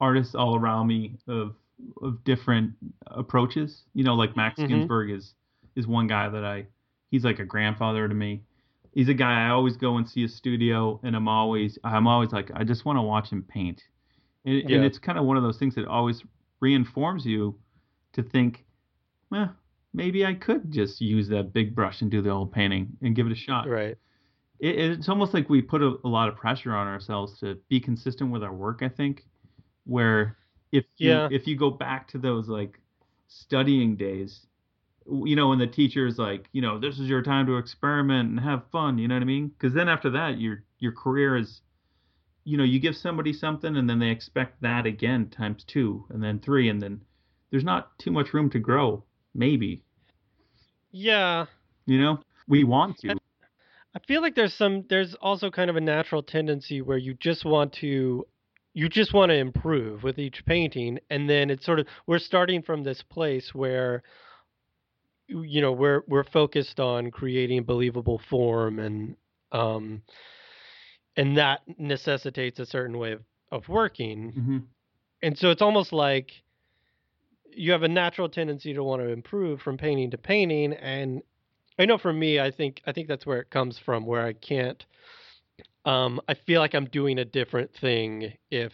[0.00, 1.54] artists all around me of
[2.02, 2.72] of different
[3.06, 3.82] approaches.
[3.94, 4.68] You know, like Max Mhm.
[4.68, 5.34] Ginsburg is
[5.76, 6.66] is one guy that I
[7.10, 8.42] he's like a grandfather to me.
[8.92, 12.32] He's a guy I always go and see a studio, and I'm always I'm always
[12.32, 13.82] like I just want to watch him paint,
[14.44, 14.76] and, Yeah.
[14.76, 16.22] and it's kind of one of those things that always
[16.60, 17.58] reinforms you
[18.14, 18.64] to think,
[19.30, 19.54] well,
[19.94, 23.26] maybe I could just use that big brush and do the whole painting and give
[23.26, 23.96] it a shot Right.
[24.58, 27.78] it, it's almost like we put a, a lot of pressure on ourselves to be
[27.80, 28.82] consistent with our work.
[28.82, 29.26] I think,
[29.84, 30.36] where
[30.72, 31.28] if you, Yeah.
[31.30, 32.80] if you go back to those like
[33.28, 34.46] studying days,
[35.10, 38.40] you know, when the teacher's like, you know, this is your time to experiment and
[38.40, 38.98] have fun.
[38.98, 39.48] You know what I mean?
[39.48, 41.60] Because then after that, your your career is,
[42.44, 46.22] you know, you give somebody something and then they expect that again times two and
[46.22, 47.02] then three and then
[47.50, 49.04] there's not too much room to grow.
[49.34, 49.82] Maybe
[50.90, 51.46] Yeah.
[51.86, 53.16] you know we want to.
[53.94, 57.44] I feel like there's some there's also kind of a natural tendency where you just
[57.44, 58.26] want to
[58.74, 62.62] you just want to improve with each painting and then it's sort of we're starting
[62.62, 64.02] from this place where
[65.28, 69.16] you know we're we're focused on creating believable form and
[69.52, 70.02] um
[71.16, 74.32] and that necessitates a certain way of, of working.
[74.32, 74.58] Hmm
[75.22, 76.30] and so it's almost like
[77.50, 81.22] you have a natural tendency to want to improve from painting to painting and
[81.78, 84.32] i know for me i think i think that's where it comes from where i
[84.32, 84.84] can't
[85.84, 88.72] um i feel like i'm doing a different thing if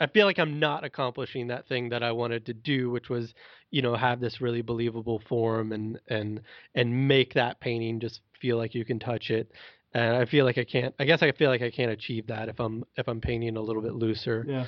[0.00, 3.34] i feel like i'm not accomplishing that thing that i wanted to do which was
[3.70, 6.40] you know have this really believable form and and
[6.74, 9.50] and make that painting just feel like you can touch it.
[9.94, 12.48] And i feel like i can't i guess i feel like i can't achieve that
[12.48, 14.44] if i'm if i'm painting a little bit looser.
[14.46, 14.66] Yeah.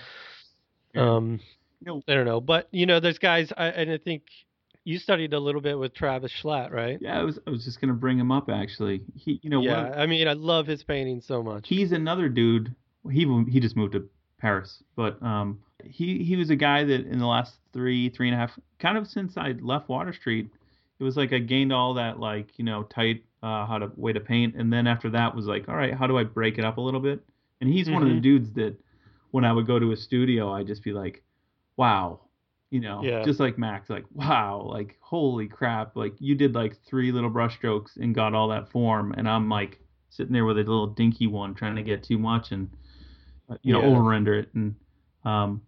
[0.95, 1.41] Um
[1.83, 4.23] know- i don't know but you know there's guys I, and i think
[4.85, 6.99] you studied a little bit with travis schlaht right?
[7.01, 9.03] Yeah i was i was just going to bring him up actually.
[9.15, 11.67] He you know yeah of- i mean i love his painting so much.
[11.69, 12.75] He's another dude.
[13.11, 14.09] He he just moved to
[14.39, 18.35] Paris, but um, he he was a guy that in the last three three and
[18.35, 20.49] a half, kind of since I left Water Street,
[20.99, 24.13] it was like I gained all that like you know tight uh, how to way
[24.13, 26.65] to paint, and then after that was like all right, how do I break it
[26.65, 27.21] up a little bit?
[27.61, 28.23] And he's one of the Mhm.
[28.23, 28.77] dudes that
[29.31, 31.23] when I would go to a studio, I'd just be like,
[31.77, 32.21] wow.
[32.71, 33.25] You know, Yeah.
[33.25, 37.55] just like Max, like wow, like holy crap, like you did like three little brush
[37.57, 41.27] strokes and got all that form, and I'm like sitting there with a little dinky
[41.29, 42.69] one trying to get too much and
[43.63, 43.87] you know Yeah.
[43.87, 44.75] over render it and
[45.25, 45.63] um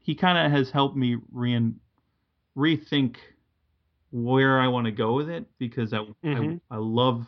[0.00, 1.72] he kind of has helped me re
[2.56, 3.16] rethink
[4.12, 6.60] where I want to go with it because I, Mhm.
[6.70, 7.26] I I love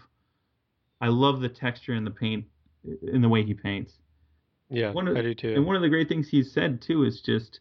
[1.00, 2.44] I love the texture in the paint
[3.02, 3.98] in the way he paints
[4.70, 7.02] yeah one of- i do too and one of the great things he's said too
[7.04, 7.60] is just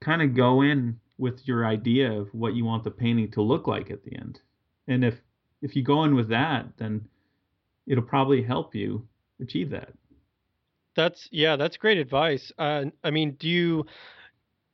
[0.00, 3.66] kind of go in with your idea of what you want the painting to look
[3.66, 4.40] like at the end.
[4.88, 5.20] And if
[5.60, 7.06] if you go in with that, then
[7.86, 9.06] it'll probably help you
[9.42, 9.92] achieve that.
[10.96, 12.52] That's yeah, that's great advice.
[12.58, 13.86] Uh, I mean, do you?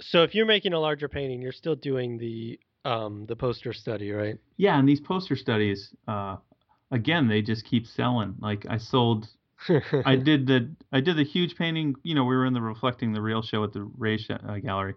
[0.01, 4.13] So if you're making a larger painting, you're still doing the um the poster study,
[4.13, 4.39] right?
[4.57, 6.37] Yeah, and these poster studies, uh,
[6.91, 8.37] again, they just keep selling.
[8.39, 9.29] Like I sold,
[10.05, 11.97] I did the I did the huge painting.
[12.03, 14.59] You know, we were in the reflecting the real show at the Ray Sh- uh,
[14.59, 14.95] Gallery,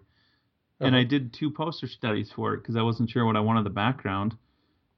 [0.80, 1.04] and I Uh-huh.
[1.04, 4.36] did two poster studies for it because I wasn't sure what I wanted the background,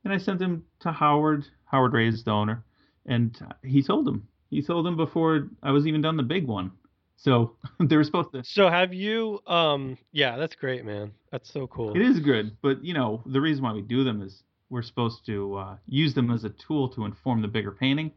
[0.04, 1.46] and I sent them to Howard.
[1.66, 2.64] Howard Rehs the owner,
[3.06, 4.28] and he sold them.
[4.52, 6.72] He sold them before I was even done the big one.
[7.16, 8.44] So they were supposed to.
[8.44, 9.40] So have you?
[9.46, 11.12] Um, yeah, that's great, man.
[11.30, 11.96] That's so cool.
[11.96, 15.24] It is good, but you know the reason why we do them is we're supposed
[15.26, 18.12] to uh, use them as a tool to inform the bigger painting.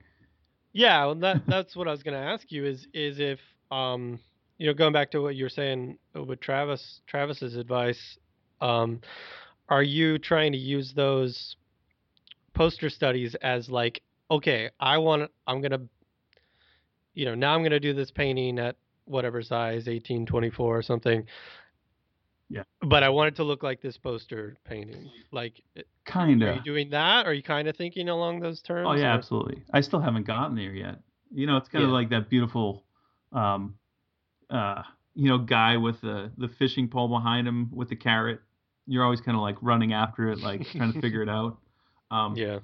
[0.74, 3.40] Yeah, well, that that's what I was gonna ask you is is if
[3.72, 4.20] um
[4.58, 8.18] you know going back to what you were saying with Travis Travis's advice,
[8.60, 9.00] um,
[9.70, 11.56] are you trying to use those
[12.54, 15.82] poster studies as like okay, I want I'm gonna
[17.16, 18.76] you know now I'm gonna do this painting at
[19.06, 21.26] whatever size 18 24 or something.
[22.50, 22.64] Yeah.
[22.82, 25.10] But I want it to look like this poster painting.
[25.32, 25.62] Like,
[26.06, 26.50] Kind of.
[26.50, 27.26] are you doing that?
[27.26, 28.88] Are you kind of thinking along those terms?
[28.88, 29.64] Oh yeah, or- absolutely.
[29.74, 31.00] I still haven't gotten there yet.
[31.34, 31.96] You know, it's kind of Yeah.
[31.96, 32.84] like that beautiful,
[33.32, 33.76] um,
[34.52, 34.84] uh,
[35.16, 38.42] you know, guy with the the fishing pole behind him with the carrot.
[38.86, 41.58] You're always kind of like running after it, like trying to figure it out.
[42.12, 42.60] Um, Yeah.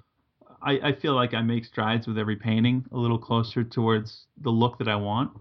[0.63, 4.49] I, I feel like I make strides with every painting, a little closer towards the
[4.51, 5.31] look that I want.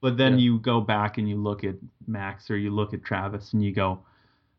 [0.00, 0.44] But then Yeah.
[0.44, 1.74] you go back and you look at
[2.06, 4.00] Max or you look at Travis and you go,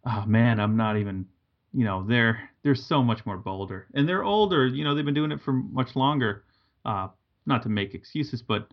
[0.06, 1.26] oh man, I'm not even,
[1.74, 4.68] you know, they're they're so much more bolder and they're older.
[4.68, 6.44] You know, they've been doing it for much longer.
[6.86, 7.08] Uh,
[7.46, 8.70] not to make excuses, but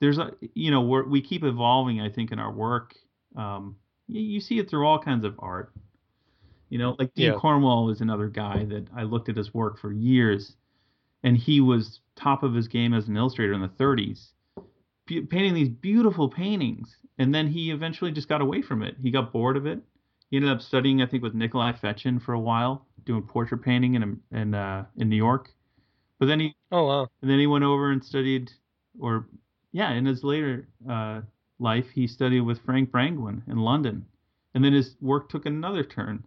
[0.00, 2.00] there's a, you know, we're, we keep evolving.
[2.00, 2.94] I think in our work,
[3.36, 3.76] um,
[4.08, 5.72] you, you see it through all kinds of art.
[6.70, 7.38] You know, like Dean Yeah.
[7.38, 10.56] Cornwell is another guy that I looked at his work for years,
[11.22, 14.32] and he was top of his game as an illustrator in the 30s,
[15.06, 16.96] be- painting these beautiful paintings.
[17.18, 18.96] And then he eventually just got away from it.
[19.02, 19.80] He got bored of it.
[20.30, 23.94] He ended up studying, I think, with Nikolai Fechin for a while, doing portrait painting
[23.94, 25.52] in in uh, in New York.
[26.18, 27.08] But then he Oh wow.
[27.22, 28.52] and then he went over and studied,
[29.00, 29.26] or
[29.72, 31.22] yeah, in his later uh,
[31.58, 34.06] life, he studied with Frank Brangwyn in London,
[34.54, 36.24] and then his work took another turn,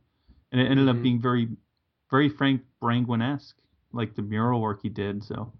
[0.53, 0.97] and it ended Mhm.
[0.97, 1.49] up being very,
[2.09, 3.57] very Frank Brangwyn esque,
[3.91, 5.23] like the mural work he did.
[5.23, 5.51] So,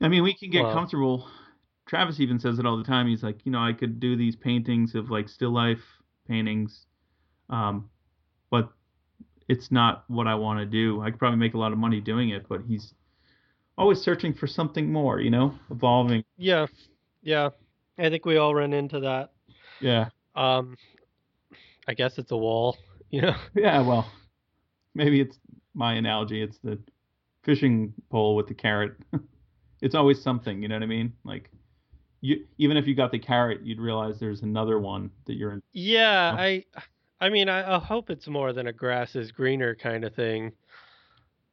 [0.00, 0.72] I mean, we can get Wow.
[0.72, 1.26] comfortable.
[1.86, 3.08] Travis even says it all the time.
[3.08, 5.82] He's like, you know, I could do these paintings of like still life
[6.28, 6.86] paintings,
[7.50, 7.90] um,
[8.50, 8.70] but
[9.48, 11.02] it's not what I want to do.
[11.02, 12.94] I could probably make a lot of money doing it, but he's
[13.76, 16.24] always searching for something more, you know, evolving.
[16.36, 16.66] Yeah,
[17.22, 17.50] yeah.
[17.98, 19.32] I think we all run into that.
[19.80, 20.08] Yeah.
[20.34, 20.76] Um,
[21.86, 22.76] I guess it's a wall,
[23.10, 23.34] you know.
[23.54, 24.10] Yeah, well,
[24.94, 25.38] maybe it's
[25.74, 26.42] my analogy.
[26.42, 26.78] It's the
[27.42, 28.96] fishing pole with the carrot.
[29.82, 31.12] it's always something, you know what I mean?
[31.24, 31.50] Like
[32.20, 35.62] you even if you got the carrot, you'd realize there's another one that you're in.
[35.72, 36.40] Yeah, Oh.
[36.42, 36.64] I,
[37.20, 40.52] I mean, I, I hope it's more than a grass is greener kind of thing.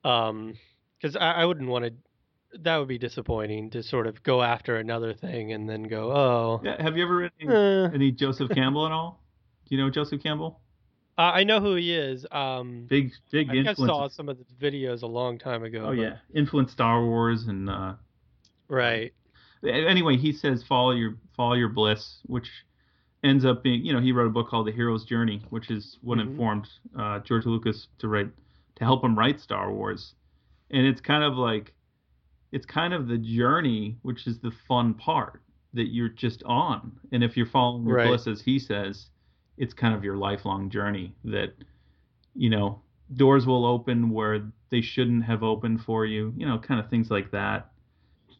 [0.03, 0.53] Um,
[0.99, 1.93] because I, I wouldn't want to.
[2.59, 6.61] That would be disappointing to sort of go after another thing and then go, oh,
[6.63, 7.89] Yeah, have you ever read any, eh.
[7.93, 9.23] any Joseph Campbell at all?
[9.69, 10.59] Do you know Joseph Campbell?
[11.17, 12.25] I I know who he is.
[12.31, 15.83] Um, Big big I I saw some of the videos a long time ago.
[15.85, 17.93] oh but- yeah, influenced Star Wars and uh
[18.67, 19.13] right.
[19.67, 22.49] anyway, he says follow your follow your bliss, which
[23.23, 25.99] ends up being, you know, he wrote a book called The Hero's Journey, which is
[26.01, 26.21] what Mhm.
[26.21, 28.29] informed uh, George Lucas to write
[28.75, 30.15] to help him write Star Wars.
[30.71, 31.73] And it's kind of like
[32.51, 35.41] it's kind of the journey, which is the fun part
[35.73, 36.91] that you're just on.
[37.11, 38.07] And if you're following your Right.
[38.07, 39.09] bliss, as he says,
[39.61, 41.53] it's kind of your lifelong journey that,
[42.33, 42.81] you know,
[43.13, 47.11] doors will open where they shouldn't have opened for you, you know, kind of things
[47.11, 47.69] like that.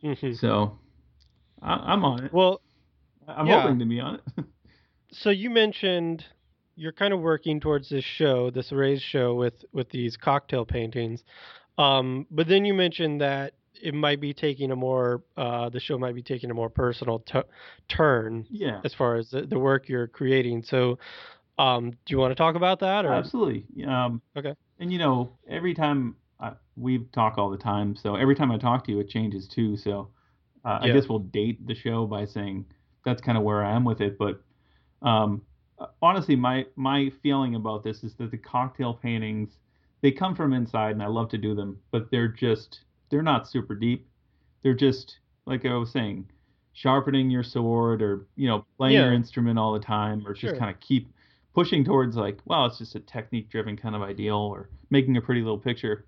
[0.03, 0.35] Mhm.
[0.35, 0.79] So
[1.61, 2.33] I, I'm on it.
[2.33, 2.59] Well,
[3.27, 3.61] I'm yeah.
[3.61, 4.45] hoping to be on it.
[5.11, 6.25] so you mentioned
[6.75, 11.23] you're kind of working towards this show, this Rehs show with with these cocktail paintings.
[11.77, 15.97] Um, but then you mentioned that it might be taking a more uh, the show
[15.97, 17.41] might be taking a more personal t-
[17.87, 18.81] turn yeah.
[18.83, 20.63] as far as the, the work you're creating.
[20.63, 20.99] So,
[21.57, 23.05] um, do you want to talk about that?
[23.05, 23.65] Or Absolutely.
[23.85, 24.55] Um, Okay.
[24.79, 28.57] And you know, every time I, we talk all the time, so every time I
[28.57, 29.77] talk to you, it changes too.
[29.77, 30.09] So
[30.65, 32.65] uh, I guess we'll date the show by saying
[33.05, 34.17] that's kind of where I am with it.
[34.17, 34.41] But
[35.01, 35.43] um,
[36.01, 39.57] honestly, my my feeling about this is that the cocktail paintings
[40.01, 43.47] they come from inside, and I love to do them, but they're just they're not
[43.49, 44.07] super deep.
[44.63, 46.31] They're just like I was saying,
[46.73, 50.51] sharpening your sword, or you know, playing your instrument all the time, or Sure.
[50.51, 51.13] just kind of keep
[51.53, 55.21] pushing towards like, well, it's just a technique driven kind of ideal, or making a
[55.21, 56.07] pretty little picture.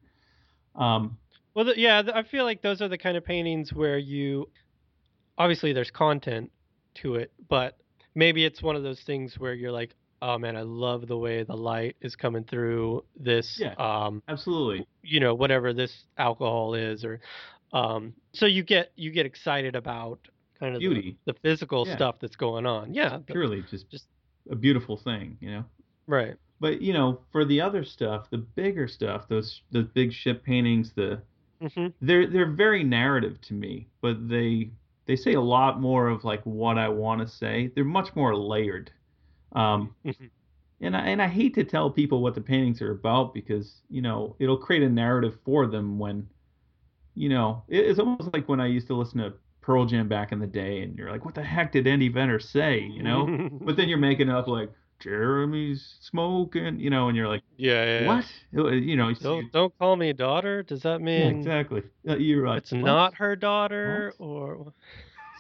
[0.76, 1.18] Um,
[1.56, 4.50] Well, th yeah, th- I feel like those are the kind of paintings where you
[5.38, 6.52] obviously there's content
[6.96, 7.78] to it, but
[8.16, 11.44] maybe it's one of those things where you're like, oh man, I love the way
[11.44, 13.74] the light is coming through this, Yeah.
[13.74, 14.88] um, absolutely.
[15.04, 17.20] you know, whatever this alcohol is, or
[17.74, 20.20] um, so you get you get excited about
[20.60, 21.18] kind of the- Beauty.
[21.26, 21.96] the, physical Yeah.
[21.96, 22.94] stuff that's going on.
[22.94, 24.08] Yeah, the- Purely just just-
[24.50, 25.66] a beautiful thing, you know.
[26.08, 26.36] right.
[26.60, 30.94] But you know, for the other stuff, the bigger stuff, those the big ship paintings,
[30.94, 31.22] the
[31.62, 34.70] hmm they're they're very narrative to me, but they
[35.06, 37.68] they say a lot more of like what I want to say.
[37.76, 38.92] They're much more layered.
[39.54, 40.30] Um, Mhm.
[40.82, 44.02] and I, and I hate to tell people what the paintings are about because you
[44.02, 46.28] know it'll create a narrative for them when
[47.16, 50.32] you know it, it's almost like when I used to listen to Pearl Jam back
[50.32, 52.80] in the day, and you're like, what the heck did Eddie Vedder say?
[52.82, 53.30] You know,
[53.66, 58.02] but then you're making up like Jeremy's smoking, you know, and you're like, yeah, yeah,
[58.02, 58.08] yeah.
[58.08, 58.26] what?
[58.52, 60.64] You know, Don't don't call me a daughter.
[60.64, 61.84] Does that yeah, mean exactly.
[62.08, 62.58] Uh, You're right.
[62.58, 64.74] it's not her daughter or?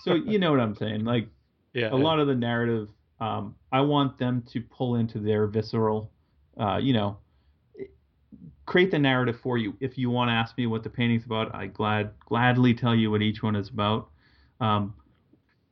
[0.04, 1.06] So you know what I'm saying?
[1.06, 1.28] Like
[1.74, 2.90] Yeah, a lot of the narrative,
[3.24, 6.12] um, I want them to pull into their visceral,
[6.60, 7.18] uh, you know,
[8.66, 9.76] create the narrative for you.
[9.80, 13.10] If you want to ask me what the painting's about, I glad gladly tell you
[13.10, 14.10] what each one is about.
[14.60, 14.94] Um,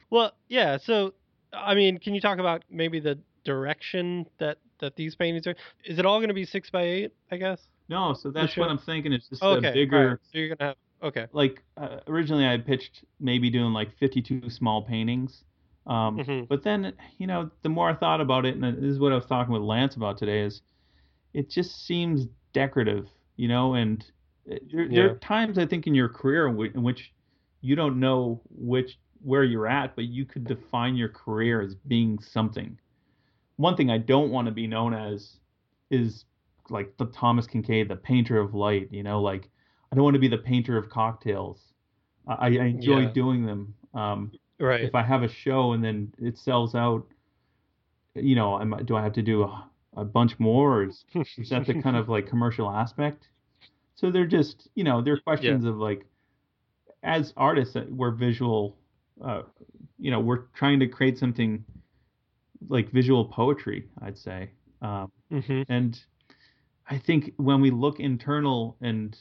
[0.10, 0.78] Well, yeah.
[0.78, 1.14] So,
[1.52, 5.56] I mean, can you talk about maybe the direction that that these paintings are?
[5.84, 7.14] Is it all going to be six by eight?
[7.32, 7.68] I guess.
[7.90, 8.64] no, so that's sure.
[8.64, 9.12] what I'm thinking.
[9.12, 9.68] It's just okay.
[9.68, 9.98] a bigger.
[9.98, 10.78] alright, So you're gonna have.
[11.04, 11.28] Okay.
[11.34, 15.44] Like uh, originally, I pitched maybe doing like 52 small paintings.
[15.88, 16.48] Um, Mhm.
[16.48, 19.16] But then, you know, the more I thought about it, and this is what I
[19.16, 20.62] was talking with Lance about today, is
[21.34, 24.06] it just seems decorative, you know, and
[24.52, 27.14] uh, there, there are times I think in your career in which, in which
[27.62, 32.20] you don't know which where you're at, but you could define your career as being
[32.20, 32.78] something.
[33.58, 35.38] One thing I don't want to be known as
[35.92, 36.26] is
[36.70, 39.50] like the Thomas Kinkade, the painter of light, you know, like
[39.92, 41.74] I don't want to be the painter of cocktails.
[42.28, 43.12] I, I enjoy Yeah.
[43.12, 43.74] doing them.
[43.94, 44.84] Um, Right.
[44.84, 47.06] if I have a show and then it sells out,
[48.16, 51.04] you know, am, I- do I have to do a, a bunch more, or is,
[51.38, 53.28] is that the kind of like commercial aspect?
[53.96, 56.06] So they're just, you know, they're questions of like,
[57.04, 58.78] as artists, uh, we're visual,
[59.24, 59.42] uh,
[59.98, 61.66] you know, we're trying to create something
[62.70, 64.52] like visual poetry, I'd say.
[64.82, 66.00] Um, hmm and
[66.88, 69.18] I think when we look internal and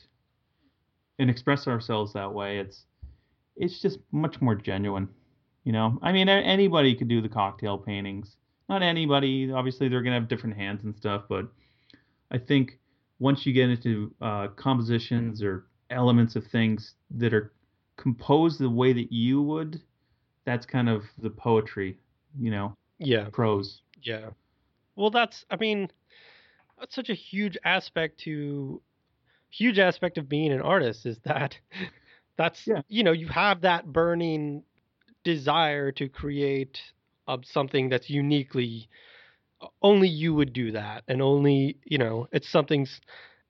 [1.19, 2.87] and express ourselves that way, it's
[3.57, 5.09] it's just much more genuine.
[5.65, 8.37] You know, I mean, anybody could do the cocktail paintings.
[8.69, 9.51] Not anybody.
[9.53, 11.47] Obviously, they're gonna have different hands and stuff, but
[12.31, 12.79] I think
[13.19, 17.53] once you get into uh, compositions or elements of things that are
[17.97, 19.83] composed the way that you would,
[20.47, 21.99] that's kind of the poetry.
[22.39, 23.29] You know, Yeah.
[23.33, 23.83] prose.
[24.03, 24.31] Yeah.
[24.97, 25.45] Well, that's.
[25.51, 25.91] I mean,
[26.79, 28.81] that's such a huge aspect to
[29.51, 31.59] huge aspect of being an artist is that
[32.37, 32.83] that's Yeah.
[32.89, 34.63] you know you have that burning
[35.25, 36.79] desire to create
[37.29, 38.89] uh, something that's uniquely
[39.83, 42.87] only you would do that and only you know it's something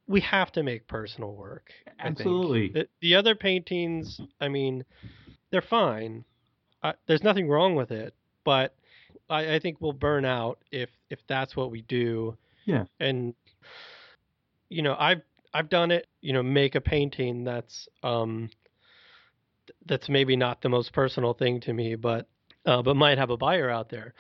[0.07, 2.07] we have to make personal work I.
[2.07, 2.69] Absolutely.
[2.73, 4.85] the, the other paintings i mean
[5.51, 6.25] they're fine
[6.83, 8.15] uh, there's nothing wrong with it
[8.45, 8.75] but
[9.29, 12.85] I, I think we'll burn out if if that's what we do Yeah.
[12.99, 13.35] and
[14.69, 15.23] you know i've
[15.55, 18.51] i've done it you know make a painting that's um
[19.87, 22.29] that's maybe not the most personal thing to me but
[22.67, 24.15] uh, but might have a buyer out there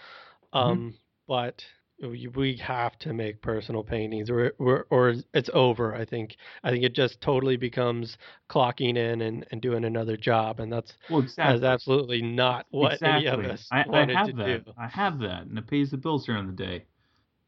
[0.52, 0.88] Um, mm-hmm.
[1.26, 1.64] but
[2.02, 6.82] we have to make personal paintings or, or, or it's over i think i think
[6.82, 8.16] it just totally becomes
[8.48, 11.60] clocking in and, and doing another job and that's well, exactly.
[11.60, 13.28] that's absolutely not what exactly.
[13.28, 14.64] any of us I, wanted I have to that.
[14.64, 16.84] do i have that and it pays the bills during the day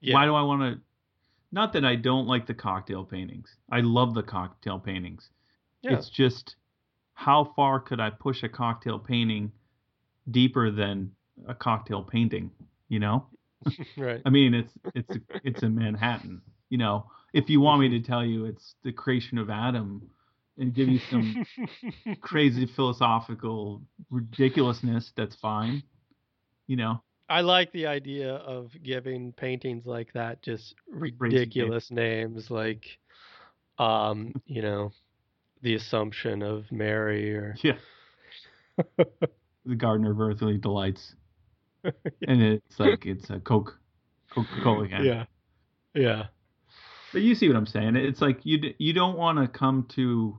[0.00, 0.14] yeah.
[0.14, 0.80] why do i want to
[1.50, 5.30] not that i don't like the cocktail paintings i love the cocktail paintings
[5.82, 5.96] yeah.
[5.96, 6.56] it's just
[7.14, 9.52] how far could i push a cocktail painting
[10.30, 11.10] deeper than
[11.48, 12.50] a cocktail painting
[12.88, 13.26] you know
[13.96, 14.22] right.
[14.24, 16.42] I mean, it's it's it's in Manhattan.
[16.68, 20.10] You know, if you want me to tell you it's the creation of Adam
[20.58, 21.44] and give you some
[22.20, 25.82] crazy philosophical ridiculousness, that's fine.
[26.66, 27.02] You know.
[27.28, 32.84] I like the idea of giving paintings like that just ridiculous names like
[33.78, 34.92] um, you know,
[35.62, 37.76] the Assumption of Mary or Yeah.
[38.96, 41.14] the Gardener of Earthly Delights.
[41.84, 43.78] and it's like it's a Coke,
[44.30, 45.04] Coca Cola again.
[45.04, 45.24] Yeah,
[45.94, 46.26] yeah.
[47.12, 47.96] But you see what I'm saying?
[47.96, 50.38] It's like you you don't want to come to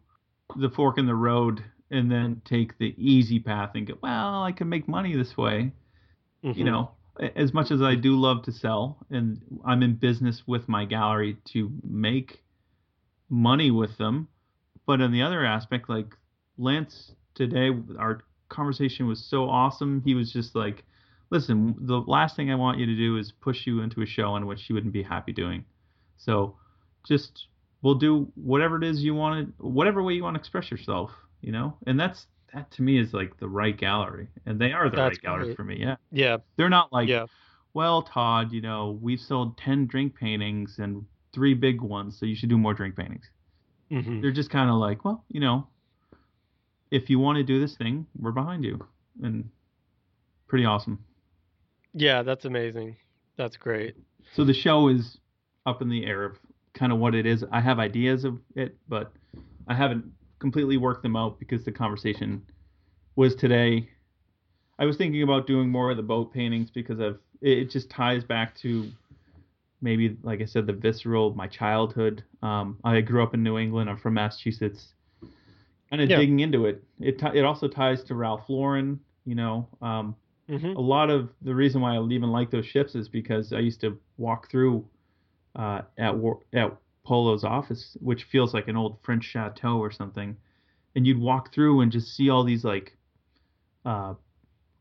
[0.55, 4.51] the fork in the road and then take the easy path and go, well, I
[4.51, 5.71] can make money this way.
[6.43, 6.57] Mm-hmm.
[6.57, 6.91] You know,
[7.36, 11.38] as much as I do love to sell, and I'm in business with my gallery
[11.49, 12.43] to make
[13.30, 14.28] money with them,
[14.86, 16.15] but on the other aspect, like
[16.57, 20.01] Lance today, our conversation was so awesome.
[20.05, 20.84] He was just like,
[21.29, 24.36] listen, the last thing I want you to do is push you into a show
[24.36, 25.65] in which you wouldn't be happy doing.
[26.17, 26.55] So
[27.07, 27.47] just
[27.81, 31.11] we'll do whatever it is you want to, whatever way you want to express yourself,
[31.41, 31.75] you know?
[31.88, 34.27] And that's that to me is like the right gallery.
[34.45, 35.77] And they are the that's right gallery for me.
[35.79, 35.95] Yeah.
[36.11, 36.38] Yeah.
[36.55, 37.25] They're not like, yeah.
[37.73, 41.03] well, Todd, you know, we've sold 10 drink paintings and
[41.34, 43.25] three big ones, so you should do more drink paintings.
[43.93, 44.21] Mm-hmm.
[44.21, 45.67] They're just kind of like, well, you know,
[46.89, 48.83] if you want to do this thing, we're behind you.
[49.21, 49.49] And
[50.47, 51.03] pretty awesome.
[51.93, 52.95] Yeah, that's amazing.
[53.37, 53.95] That's great.
[54.33, 55.17] So the show is
[55.67, 56.37] up in the air of
[56.73, 57.45] kind of what it is.
[57.51, 59.13] I have ideas of it, but
[59.67, 60.05] I haven't
[60.39, 62.41] completely worked them out because the conversation
[63.15, 63.89] was today.
[64.79, 68.23] I was thinking about doing more of the boat paintings because of it just ties
[68.23, 68.89] back to
[69.84, 72.23] maybe like I said the visceral my childhood.
[72.41, 73.89] Um, I grew up in New England.
[73.89, 74.93] I'm from Massachusetts.
[75.89, 76.17] Kind of yeah.
[76.17, 76.84] digging into it.
[76.99, 78.99] It t- it also ties to Ralph Lauren.
[79.25, 80.15] You know, um,
[80.49, 80.75] Mm-hmm.
[80.75, 83.79] A lot of the reason why I even like those ships is because I used
[83.81, 84.86] to walk through
[85.55, 86.15] uh, at
[86.53, 86.75] at
[87.05, 90.36] Polo's office, which feels like an old French chateau or something,
[90.95, 92.97] and you'd walk through and just see all these like
[93.86, 94.15] uh,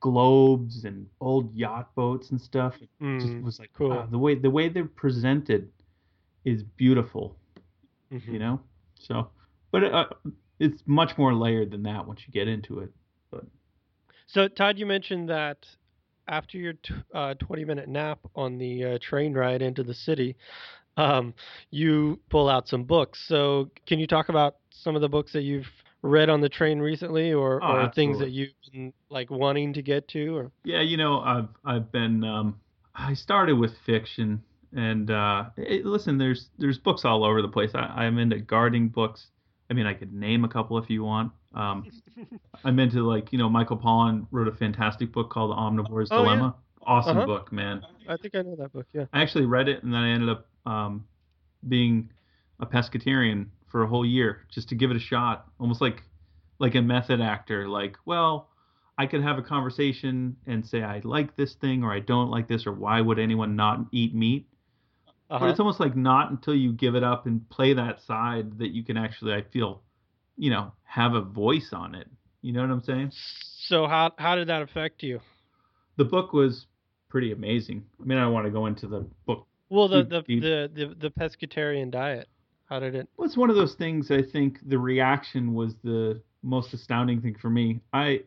[0.03, 2.75] globes and old yacht boats and stuff.
[2.83, 3.91] It mm, just was like cool.
[3.91, 5.71] Wow, the way the way they're presented
[6.45, 7.39] is beautiful,
[8.13, 8.31] mm-hmm.
[8.31, 8.61] you know.
[8.99, 9.31] So,
[9.71, 10.05] but uh,
[10.59, 12.91] it's much more layered than that once you get into it.
[13.31, 13.45] But
[14.27, 15.67] so, Todd, you mentioned that
[16.29, 20.37] after your t- uh, 20 minute nap on the uh, train ride into the city,
[20.97, 21.33] um,
[21.71, 23.25] you pull out some books.
[23.29, 25.71] So, can you talk about some of the books that you've
[26.03, 29.83] read on the train recently, or, oh, or things that you've been like wanting to
[29.83, 30.37] get to?
[30.37, 32.61] Or yeah, you know, I've I've been um,
[32.95, 34.43] I started with fiction,
[34.75, 37.71] and uh, it, listen, there's there's books all over the place.
[37.75, 39.29] I, I'm into gardening books.
[39.71, 41.33] I mean, I could name a couple if you want.
[41.55, 41.91] Um,
[42.65, 46.23] I'm into like you know Michael Pollan wrote a fantastic book called The Omnivore's oh,
[46.23, 46.55] Dilemma.
[46.57, 46.63] Yeah.
[46.85, 47.27] Awesome uh-huh.
[47.27, 47.83] book, man.
[48.09, 48.87] I think I know that book.
[48.93, 49.05] Yeah.
[49.13, 51.05] I actually read it and then I ended up um,
[51.69, 52.11] being
[52.59, 56.03] a pescatarian for a whole year just to give it a shot, almost like
[56.59, 57.69] like a method actor.
[57.69, 58.51] Like, well,
[58.97, 62.47] I could have a conversation and say I like this thing or I don't like
[62.47, 64.47] this or why would anyone not eat meat?
[65.29, 65.41] Uh-huh.
[65.41, 68.69] But it's almost like not until you give it up and play that side that
[68.69, 69.83] you can actually I feel
[70.37, 72.09] you know, have a voice on it.
[72.41, 73.13] You know what I'm saying?
[73.13, 75.21] So how how did that affect you?
[75.97, 76.67] The book was
[77.09, 77.85] pretty amazing.
[78.01, 79.47] I mean, I don't want to go into the book.
[79.69, 82.29] Well, the the, the, the the pescatarian diet.
[82.73, 83.07] How did it?
[83.19, 84.11] Well, it's one of those things.
[84.11, 87.83] I think the reaction was the most astounding thing for me.
[87.93, 88.23] I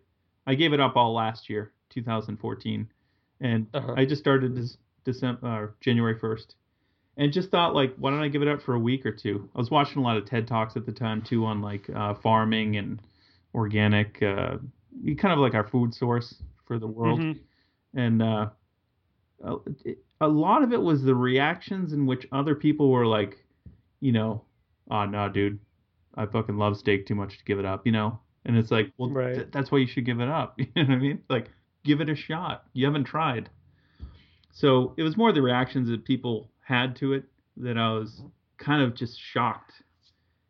[0.46, 2.88] I gave it up all last year, 2014,
[3.42, 3.96] and uh-huh.
[3.98, 6.54] I just started this December uh, January 1st,
[7.18, 9.50] and just thought like why don't i give it up for a week or two
[9.56, 12.14] i was watching a lot of ted talks at the time too on like uh,
[12.14, 13.02] farming and
[13.56, 14.58] organic uh,
[15.18, 16.36] kind of like our food source
[16.68, 18.00] for the world mm-hmm.
[18.00, 18.48] and uh,
[19.44, 19.56] a,
[20.22, 23.45] a lot of it was the reactions in which other people were like
[24.00, 24.44] you know
[24.92, 25.60] oh no dude
[26.16, 28.92] i fucking love steak too much to give it up you know and it's like
[28.98, 29.36] well right.
[29.36, 31.50] th- that's why you should give it up you know what i mean like
[31.84, 33.50] give it a shot you haven't tried
[34.56, 37.26] so it was more the reactions that people had to it
[37.58, 38.22] that I was
[38.58, 39.74] kind of just shocked.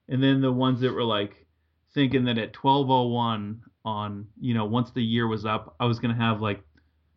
[0.08, 1.48] And then the ones that were like
[1.96, 6.16] thinking that at 1201 on, you know, once the year was up, I was going
[6.16, 6.62] to have like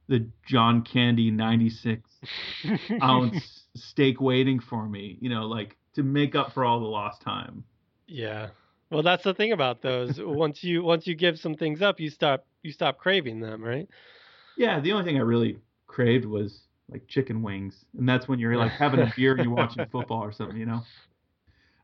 [0.08, 2.10] the John Candy 96
[3.02, 7.22] ounce steak waiting for me, you know, like to make up for all the lost
[7.22, 7.64] time.
[8.06, 8.48] Yeah.
[8.90, 10.18] Well, that's the thing about those.
[10.22, 13.88] once you once you give some things up, you stop you stop craving them, right?
[14.56, 18.56] Yeah, the only thing I really craved was like chicken wings, and that's when you're
[18.56, 20.82] like having a beer and you're watching football or something, you know.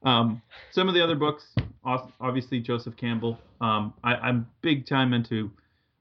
[0.02, 3.38] Um, some of the other books, obviously Joseph Campbell.
[3.60, 5.50] Um, I, am big time into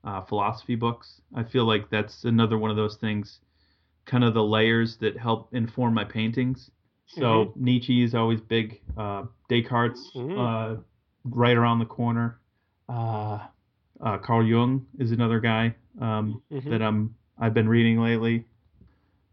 [0.03, 1.21] uh, philosophy books.
[1.33, 3.39] I feel like that's another one of those things,
[4.05, 6.69] kind of the layers that help inform my paintings.
[7.07, 7.63] So mm-hmm.
[7.63, 8.81] Nietzsche is always big.
[8.97, 10.39] Uh, Descartes, mm-hmm.
[10.39, 10.81] uh,
[11.25, 12.39] right around the corner.
[12.89, 13.39] Uh,
[14.01, 16.69] uh, Carl Jung is another guy um, mm-hmm.
[16.69, 18.45] that I'm I've been reading lately.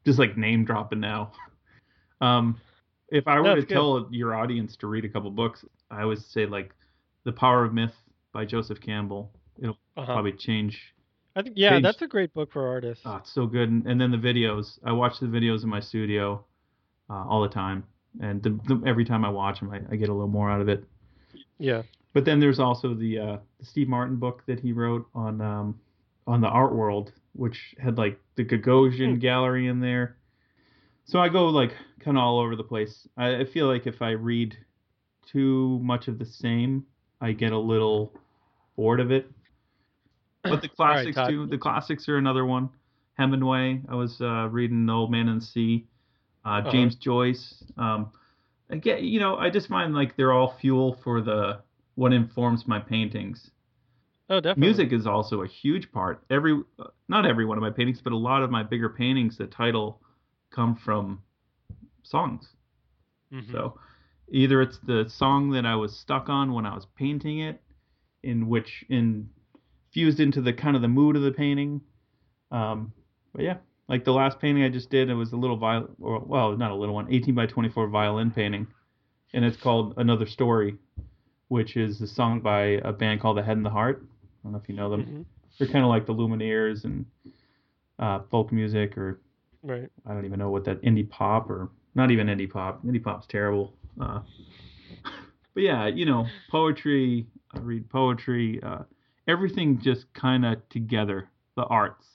[0.07, 1.33] Just like name dropping now.
[2.21, 2.61] um,
[3.09, 3.75] if I were That's to good.
[3.75, 6.73] tell your audience to read a couple books, I would say like
[7.25, 7.95] The Power of Myth
[8.33, 9.33] by Joseph Campbell.
[9.59, 10.07] It'll uh-huh.
[10.07, 10.95] probably change.
[11.37, 11.83] I think yeah, change.
[11.83, 13.03] that's a great book for artists.
[13.05, 13.69] Oh, it's so good.
[13.69, 14.79] And, and, then the videos.
[14.85, 16.45] I watch the videos in my studio
[17.11, 17.85] uh, all the time,
[18.21, 20.61] and the, the, every time I watch them, I, I, get a little more out
[20.61, 20.85] of it.
[21.59, 21.83] Yeah.
[22.13, 25.81] But then there's also the, uh, the Steve Martin book that he wrote on um,
[26.27, 29.21] on the art world, which had like the Gagosian mm.
[29.21, 30.17] gallery in there.
[31.05, 33.09] So I go like kind of all over the place.
[33.17, 34.57] I, I feel like if I read
[35.27, 36.85] too much of the same,
[37.21, 38.15] I get a little
[38.77, 39.31] bored of it.
[40.43, 41.47] But the classics right, too.
[41.47, 42.71] The classics are another one.
[43.15, 43.83] Hemingway.
[43.89, 45.87] I was uh, reading The Old Man and the Sea.
[46.45, 46.71] Uh, uh-huh.
[46.71, 47.63] James Joyce.
[47.77, 48.11] Um,
[48.71, 51.61] again, you know, I just find like they're all fuel for the
[51.95, 53.51] what informs my paintings.
[54.31, 54.61] Oh, definitely.
[54.61, 56.23] Music is also a huge part.
[56.31, 56.63] Every,
[57.09, 60.01] not every one of my paintings, but a lot of my bigger paintings, the title
[60.55, 61.21] come from
[62.05, 62.49] songs.
[63.33, 63.53] Mm-hmm.
[63.53, 63.79] So
[64.31, 67.61] either it's the song that I was stuck on when I was painting it,
[68.23, 71.81] in which infused into the kind of the mood of the painting.
[72.53, 72.93] Um,
[73.35, 73.57] but yeah,
[73.91, 76.71] like the last painting I just did, it was a little viol, or well, not
[76.71, 78.69] a little one, 18 by 24 violin painting,
[79.35, 80.77] and it's called Another Story,
[81.49, 84.05] which is a song by a band called The Head and the Heart.
[84.05, 84.07] I
[84.45, 85.03] don't know if you know them.
[85.03, 85.23] Mm-hmm.
[85.59, 87.05] They're kind of like the Lumineers and
[87.99, 89.21] uh, folk music, or
[89.65, 89.89] right.
[90.07, 92.85] I don't even know what that indie pop or not even indie pop.
[92.85, 93.75] Indie pop's terrible.
[94.01, 94.21] Uh,
[95.55, 97.27] but yeah, you know, poetry.
[97.53, 98.61] I read poetry.
[98.63, 98.85] Uh,
[99.27, 101.29] everything just kind of together.
[101.57, 102.07] The arts.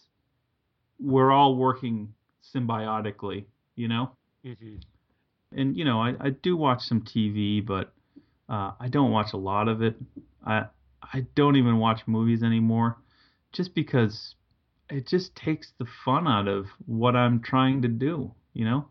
[1.00, 2.14] We're all working
[2.54, 4.12] symbiotically, you know.
[4.46, 4.78] Mm-hmm.
[5.58, 7.94] And you know, I, I do watch some TV, but
[8.50, 9.96] uh, I don't watch a lot of it.
[10.46, 10.66] I
[11.02, 12.98] I don't even watch movies anymore,
[13.52, 14.36] just because
[14.90, 18.34] it just takes the fun out of what I'm trying to do.
[18.54, 18.88] You know,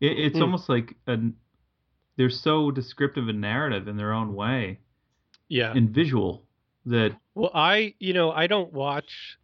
[0.00, 0.42] it, it's mm.
[0.42, 1.18] almost like a,
[2.16, 4.78] they're so descriptive and narrative in their own way.
[5.48, 5.72] Yeah.
[5.72, 6.44] And visual
[6.86, 7.16] that.
[7.34, 9.38] Well, I, you know, I don't watch.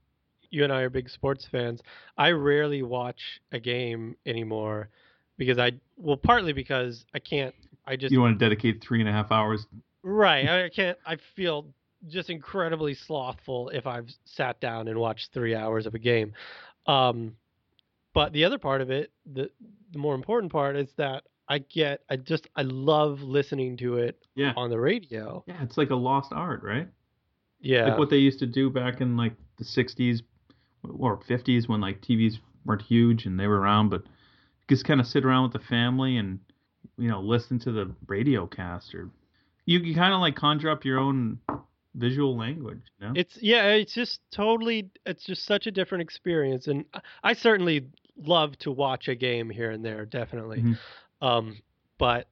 [0.57, 1.82] You and I are big sports fans.
[2.16, 4.88] I rarely watch a game anymore
[5.36, 7.54] because I, well, partly because I can't.
[7.86, 8.11] I just.
[8.11, 9.66] You want to dedicate three and a half hours.
[10.02, 10.48] Right.
[10.48, 10.96] I can't.
[11.04, 11.66] I feel
[12.09, 16.32] just incredibly slothful if I've sat down and watched three hours of a game.
[16.86, 17.36] Um,
[18.14, 19.50] but the other part of it, the
[19.92, 24.18] the more important part is that I get I just I love listening to it
[24.34, 24.54] yeah.
[24.57, 25.44] on the radio.
[25.46, 26.88] Yeah, it's like a lost art, right?
[27.61, 27.88] Yeah.
[27.88, 30.22] Like what they used to do back in like the 60s
[30.99, 34.03] or 50s when like TVs weren't huge and they were around but
[34.68, 36.41] just kind of sit around with the family and
[36.99, 39.11] you know listen to the radio cast or
[39.66, 41.39] you, you kind of like conjure up your own
[41.97, 42.82] visual language.
[43.01, 43.12] You know?
[43.16, 44.91] It's yeah, it's just totally.
[45.05, 46.84] It's just such a different experience, and
[47.22, 50.59] I certainly love to watch a game here and there, definitely.
[50.59, 51.26] Mm-hmm.
[51.26, 51.59] Um,
[51.99, 52.28] but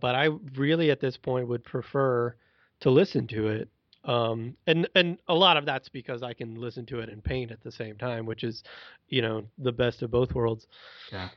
[0.00, 2.34] but I really at this point would prefer
[2.80, 3.68] to listen to it.
[4.04, 7.50] Um, and and a lot of that's because I can listen to it and paint
[7.50, 8.62] at the same time, which is,
[9.08, 10.66] you know, the best of both worlds.
[11.12, 11.28] Yeah,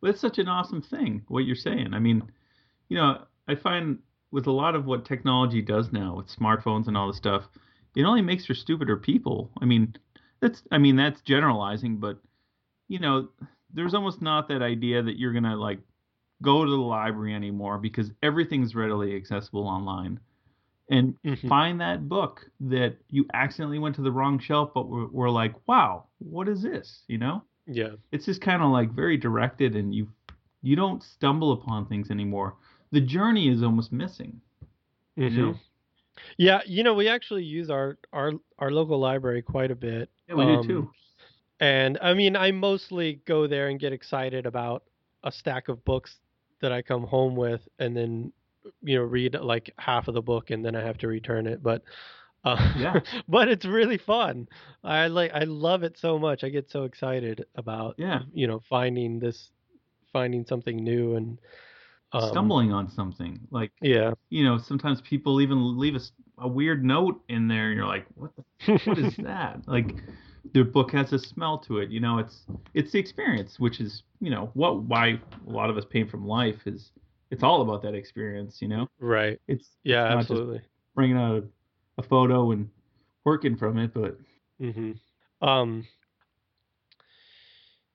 [0.00, 1.94] well, it's such an awesome thing what you're saying.
[1.94, 2.22] I mean,
[2.88, 3.98] you know, I find
[4.30, 7.48] with a lot of what technology does now with smartphones and all this stuff,
[7.96, 9.50] it only makes for stupider people.
[9.60, 9.96] I mean,
[10.40, 12.18] that's I mean that's generalizing, but
[12.88, 13.28] you know,
[13.72, 15.78] there's almost not that idea that you're gonna like
[16.42, 20.20] go to the library anymore because everything's readily accessible online.
[20.90, 21.48] And mm-hmm.
[21.48, 25.54] find that book that you accidentally went to the wrong shelf, but we're, we're like,
[25.66, 27.02] wow, what is this?
[27.06, 27.44] You know?
[27.66, 27.92] Yeah.
[28.10, 30.08] It's just kind of like very directed, and you
[30.62, 32.56] you don't stumble upon things anymore.
[32.90, 34.40] The journey is almost missing.
[35.16, 35.36] Mm-hmm.
[35.36, 35.54] You know?
[36.36, 40.10] Yeah, you know, we actually use our our our local library quite a bit.
[40.28, 40.90] Yeah, we um, do too.
[41.60, 44.82] And I mean, I mostly go there and get excited about
[45.22, 46.18] a stack of books
[46.60, 48.32] that I come home with and then
[48.82, 51.62] you know read like half of the book and then I have to return it.
[51.62, 51.82] But
[52.44, 53.00] Uh, Yeah.
[53.28, 54.48] but it's really fun.
[54.82, 56.42] I like I love it so much.
[56.44, 58.22] I get so excited about Yeah.
[58.32, 59.50] you know finding this
[60.12, 61.38] finding something new and
[62.12, 64.12] um, Stumbling on something like Yeah.
[64.30, 68.06] you know sometimes people even leave us a weird note in there, and you're like,
[68.14, 68.44] what the
[68.84, 69.60] what is that?
[69.68, 69.94] Like
[70.52, 71.90] the book has a smell to it.
[71.90, 75.76] You know, it's it's the experience, which is you know what why a lot of
[75.76, 76.90] us pain from life is
[77.30, 78.58] it's all about that experience.
[78.60, 79.40] You know, right.
[79.48, 80.60] it's Yeah, it's absolutely.
[80.94, 81.44] bringing out a,
[81.98, 82.68] a photo and
[83.24, 84.18] working from it, but
[84.58, 84.92] hmm
[85.40, 85.86] Um,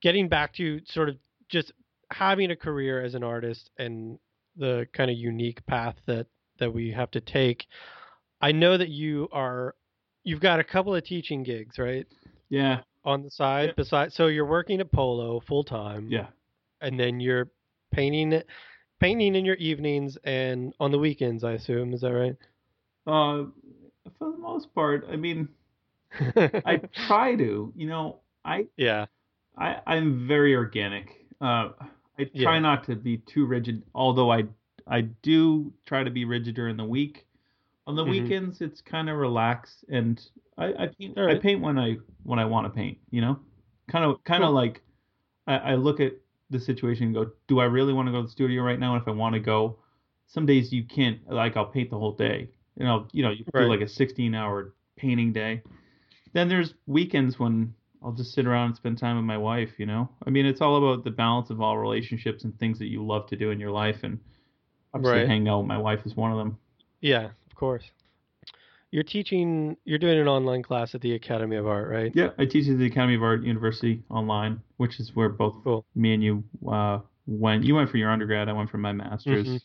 [0.01, 1.17] getting back to sort of
[1.49, 1.71] just
[2.11, 4.17] having a career as an artist and
[4.55, 6.27] the kind of unique path that
[6.59, 7.65] that we have to take.
[8.41, 9.75] I know that you are
[10.23, 12.07] you've got a couple of teaching gigs, right?
[12.49, 13.73] yeah, On the side Yeah.
[13.75, 16.27] besides so you're working at Polo full time yeah,
[16.81, 17.49] and then you're
[17.91, 18.41] painting
[19.00, 22.36] painting in your evenings and on the weekends, I assume, is that right?
[23.08, 23.46] uh,
[24.18, 25.50] for the most part, I mean,
[26.66, 26.78] I
[27.08, 29.06] try to, you know, I yeah.
[29.58, 31.26] I, I'm very organic.
[31.41, 31.70] Uh,
[32.20, 32.60] I try Yeah.
[32.60, 34.46] not to be too rigid, although I
[34.88, 37.26] I do try to be rigid during the week.
[37.88, 38.10] On the Mhm.
[38.10, 40.22] weekends, it's kind of relaxed, and
[40.58, 41.18] I, I paint.
[41.18, 42.98] I paint when I when I want to paint.
[43.12, 43.39] You know,
[43.89, 44.56] kind of kind of Cool.
[44.56, 44.82] like
[45.48, 46.14] I, I look at
[46.50, 48.93] the situation and go, do I really want to go to the studio right now?
[48.93, 49.78] And if I want to go,
[50.28, 51.20] some days you can't.
[51.30, 52.50] Like I'll paint the whole day.
[52.78, 53.64] You know, you know, you Right.
[53.64, 55.62] do like a 16 hour painting day.
[56.34, 57.74] Then there's weekends when
[58.04, 60.10] I'll just sit around and spend time with my wife, you know?
[60.28, 63.28] I mean, it's all about the balance of all relationships and things that you love
[63.28, 64.04] to do in your life.
[64.04, 64.20] And
[64.93, 65.28] obviously, Right.
[65.28, 66.58] hanging out with my wife is one of them.
[67.02, 67.89] Yeah, of course.
[68.96, 72.14] You're teaching, you're doing an online class at the Academy of Art, right?
[72.16, 75.86] Yeah, I teach at the Academy of Art University online, which is where both Cool.
[75.96, 77.66] me and you uh, went.
[77.66, 79.46] You went for your undergrad, I went for my master's.
[79.46, 79.62] Mhm.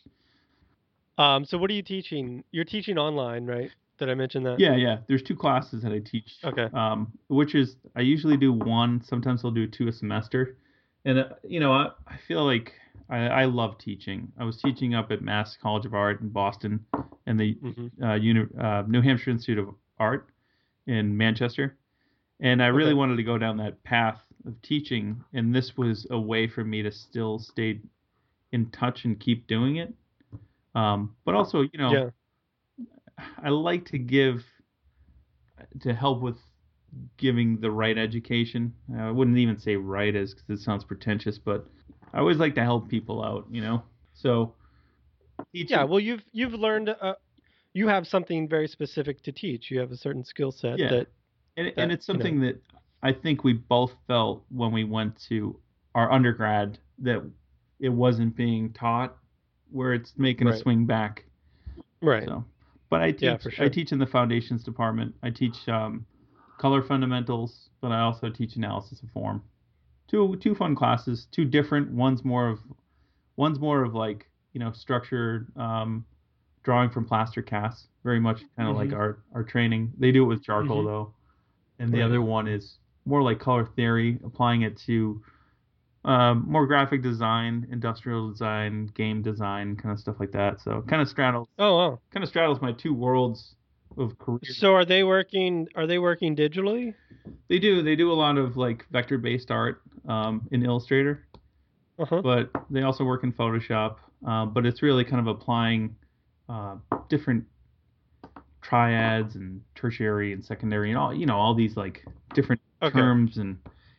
[1.17, 2.43] Um, so what are you teaching?
[2.51, 3.71] You're teaching online, right?
[3.99, 4.59] Did I mention that?
[4.59, 4.97] Yeah, yeah.
[5.07, 6.33] There's two classes that I teach.
[6.43, 6.67] Okay.
[6.73, 9.01] Um, which is I usually do one.
[9.01, 10.57] Sometimes I'll do two a semester,
[11.05, 12.73] and uh, you know I, I feel like
[13.09, 14.31] I, I love teaching.
[14.37, 16.85] I was teaching up at Mass College of Art in Boston,
[17.25, 20.29] and the hmm uh, uni- uh, New Hampshire Institute of Art
[20.87, 21.77] in Manchester,
[22.39, 22.95] and I really Okay.
[22.95, 26.81] wanted to go down that path of teaching, and this was a way for me
[26.83, 27.79] to still stay
[28.51, 29.93] in touch and keep doing it.
[30.75, 32.09] Um, but also, you know, Yeah.
[33.43, 34.43] I like to give
[35.81, 36.37] to help with
[37.17, 38.73] giving the right education.
[38.97, 41.67] I wouldn't even say right as because it sounds pretentious, but
[42.13, 43.83] I always like to help people out, you know.
[44.13, 44.53] So
[45.53, 45.83] teaching, Yeah.
[45.85, 46.89] Well, you've you've learned.
[46.89, 47.15] Uh,
[47.73, 49.71] you have something very specific to teach.
[49.71, 50.89] You have a certain skill set Yeah.
[50.89, 51.07] that.
[51.57, 52.19] and, that, and it's you know.
[52.19, 52.61] something that
[53.01, 55.57] I think we both felt when we went to
[55.95, 57.23] our undergrad that
[57.79, 59.17] it wasn't being taught,
[59.71, 61.25] where it's making a swing back.
[62.01, 62.25] Right.
[62.25, 62.43] So,
[62.89, 63.65] but I teach Yeah, sure.
[63.65, 65.15] I teach in the foundations department.
[65.23, 66.05] I teach um,
[66.57, 69.41] color fundamentals, but I also teach analysis of form.
[70.11, 71.89] Two two fun classes, two different.
[71.89, 72.59] One's more of
[73.37, 76.05] one's more of like you know structured um,
[76.63, 78.97] drawing from plaster casts, very much kind of like Mhm.
[78.97, 79.93] our our training.
[79.97, 80.85] They do it with charcoal Mhm.
[80.85, 81.13] though,
[81.79, 85.23] and the other one is more like color theory, applying it to
[86.03, 90.59] um, more graphic design, industrial design, game design, kind of stuff like that.
[90.59, 92.01] So kind of straddles Oh wow.
[92.11, 93.55] kind of straddles my two worlds
[93.97, 94.39] of career.
[94.43, 95.67] So are they working?
[95.75, 96.95] Are they working digitally?
[97.49, 101.27] they do they do a lot of like vector based art um, in Illustrator,
[101.99, 102.21] Uh huh.
[102.21, 103.97] but they also work in Photoshop.
[104.27, 105.95] Uh, but it's really kind of applying
[106.47, 106.75] uh,
[107.09, 107.43] different
[108.61, 112.97] triads and tertiary and secondary and all you know all these like different Okay.
[112.99, 113.57] terms and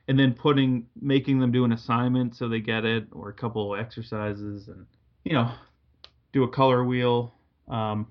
[0.09, 3.75] and then putting making them do an assignment so they get it or a couple
[3.77, 4.87] exercises and
[5.25, 5.51] you know
[6.33, 7.35] do a color wheel
[7.69, 8.07] um,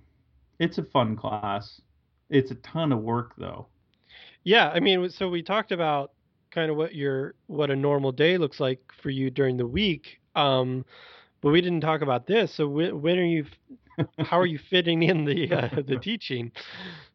[0.61, 1.81] it's a fun class
[2.29, 3.67] it's a ton of work though
[4.43, 6.11] Yeah, I mean, so we talked about
[6.51, 10.19] kind of what your what a normal day looks like for you during the week,
[10.35, 10.83] um,
[11.41, 12.53] but we didn't talk about this.
[12.53, 13.45] So when, when are you?
[14.19, 16.51] How are you fitting in the uh, the teaching?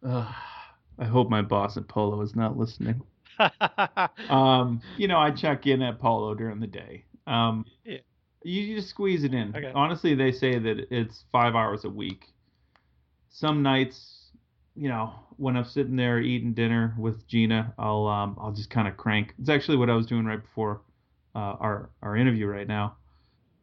[0.07, 0.34] Ugh,
[0.99, 3.03] I hope my boss at Polo is not listening.
[4.28, 7.05] Um, you know, I check in at Polo during the day.
[7.26, 7.99] Um, Yeah.
[8.44, 9.55] you just squeeze it in.
[9.57, 9.72] Okay.
[9.74, 12.32] Honestly, they say that it's five hours a week.
[13.37, 14.30] Some nights,
[14.74, 18.89] you know, when I'm sitting there eating dinner with Gina, I'll um, I'll just kind
[18.89, 19.34] of crank.
[19.39, 20.82] It's actually what I was doing right before
[21.34, 22.97] uh, our our interview right now.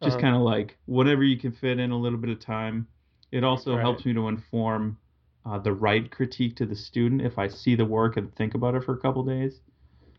[0.01, 0.19] Just Uh-huh.
[0.19, 2.87] kind of like whatever you can fit in a little bit of time.
[3.31, 3.79] It also Right.
[3.79, 4.97] helps me to inform
[5.45, 8.75] uh, the right critique to the student if I see the work and think about
[8.75, 9.61] it for a couple days.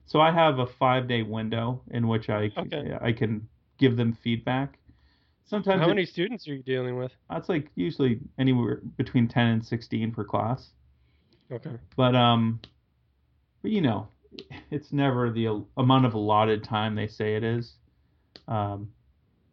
[0.07, 2.89] So I have a five day window in which I Okay.
[3.01, 3.49] I can
[3.79, 4.79] give them feedback.
[5.47, 7.13] Sometimes How it- many students are you dealing with?
[7.29, 10.71] that's like usually anywhere between ten and sixteen per class.
[11.53, 11.79] Okay.
[11.97, 12.61] But um,
[13.63, 14.09] but you know,
[14.71, 17.75] it's never the amount of allotted time they say it is.
[18.49, 18.93] Um,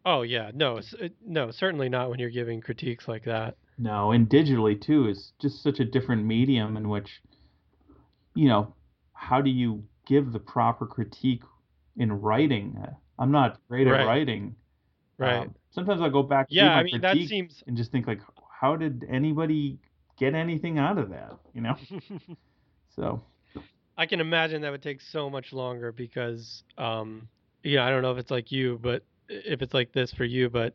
[0.04, 0.80] oh yeah, no,
[1.26, 3.56] no, certainly not when you're giving critiques like that.
[3.78, 7.20] No, and digitally too is just such a different medium in which,
[8.34, 8.74] you know,
[9.12, 11.42] how do you give the proper critique
[11.96, 12.82] in writing?
[13.18, 14.00] I'm not great right.
[14.00, 14.56] at writing.
[15.18, 15.42] Right.
[15.42, 16.46] Um, sometimes I'll go back.
[16.50, 18.20] Yeah, I mean that seems and just think like,
[18.50, 19.78] how did anybody
[20.18, 21.38] get anything out of that?
[21.54, 21.76] You know.
[22.96, 23.22] so.
[23.96, 27.28] I can imagine that would take so much longer because, um,
[27.62, 30.48] yeah, I don't know if it's like you, but if it's like this for you,
[30.48, 30.74] but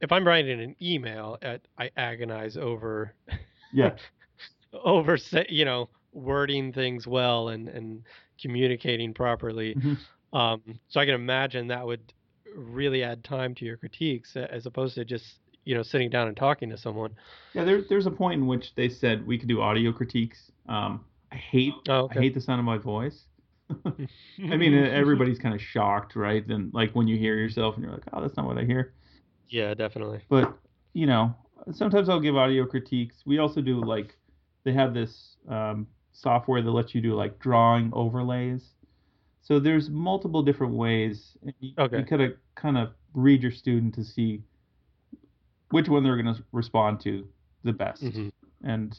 [0.00, 3.14] if I'm writing an email, at, I agonize over,
[3.72, 3.96] yeah,
[4.84, 5.18] over
[5.48, 8.02] you know wording things well and and
[8.40, 9.74] communicating properly.
[9.74, 10.36] Mm-hmm.
[10.36, 12.12] Um, so I can imagine that would
[12.54, 16.36] really add time to your critiques as opposed to just you know sitting down and
[16.36, 17.14] talking to someone.
[17.52, 20.50] Yeah, there, there's a point in which they said we could do audio critiques.
[20.68, 22.18] Um, I hate oh, okay.
[22.18, 23.24] I hate the sound of my voice.
[23.84, 26.46] I mean, everybody's kind of shocked, right?
[26.46, 28.94] Then, like when you hear yourself and you're like, "Oh, that's not what I hear."
[29.48, 30.20] Yeah, definitely.
[30.28, 30.56] But
[30.92, 31.34] you know,
[31.72, 33.16] sometimes I'll give audio critiques.
[33.26, 34.16] We also do like
[34.64, 38.62] they have this um, software that lets you do like drawing overlays.
[39.44, 41.36] So there's multiple different ways.
[41.60, 41.98] You, okay.
[41.98, 44.42] You could kind of read your student to see
[45.70, 47.26] which one they're going to respond to
[47.62, 48.02] the best.
[48.02, 48.28] Mm-hmm.
[48.66, 48.98] And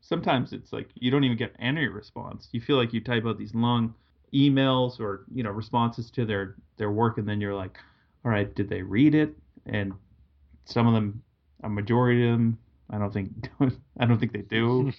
[0.00, 2.48] sometimes it's like you don't even get any response.
[2.52, 3.94] You feel like you type out these long
[4.32, 7.78] emails or you know responses to their their work, and then you're like,
[8.24, 9.34] all right, did they read it?
[9.66, 9.92] And
[10.64, 11.22] some of them,
[11.64, 12.58] a majority of them,
[12.90, 13.30] I don't think
[13.98, 14.92] I don't think they do.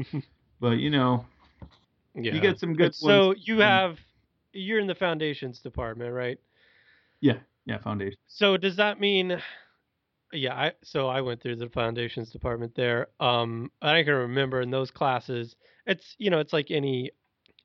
[0.60, 1.26] but you know,
[2.14, 2.32] yeah.
[2.32, 2.94] you get some good.
[2.94, 3.98] So you have
[4.54, 6.38] you're in the foundations department, right?
[7.20, 8.18] Yeah, yeah, foundation.
[8.26, 9.40] So does that mean
[10.34, 13.08] yeah, I so I went through the foundations department there.
[13.20, 15.54] Um, I can remember in those classes,
[15.86, 17.10] it's you know it's like any,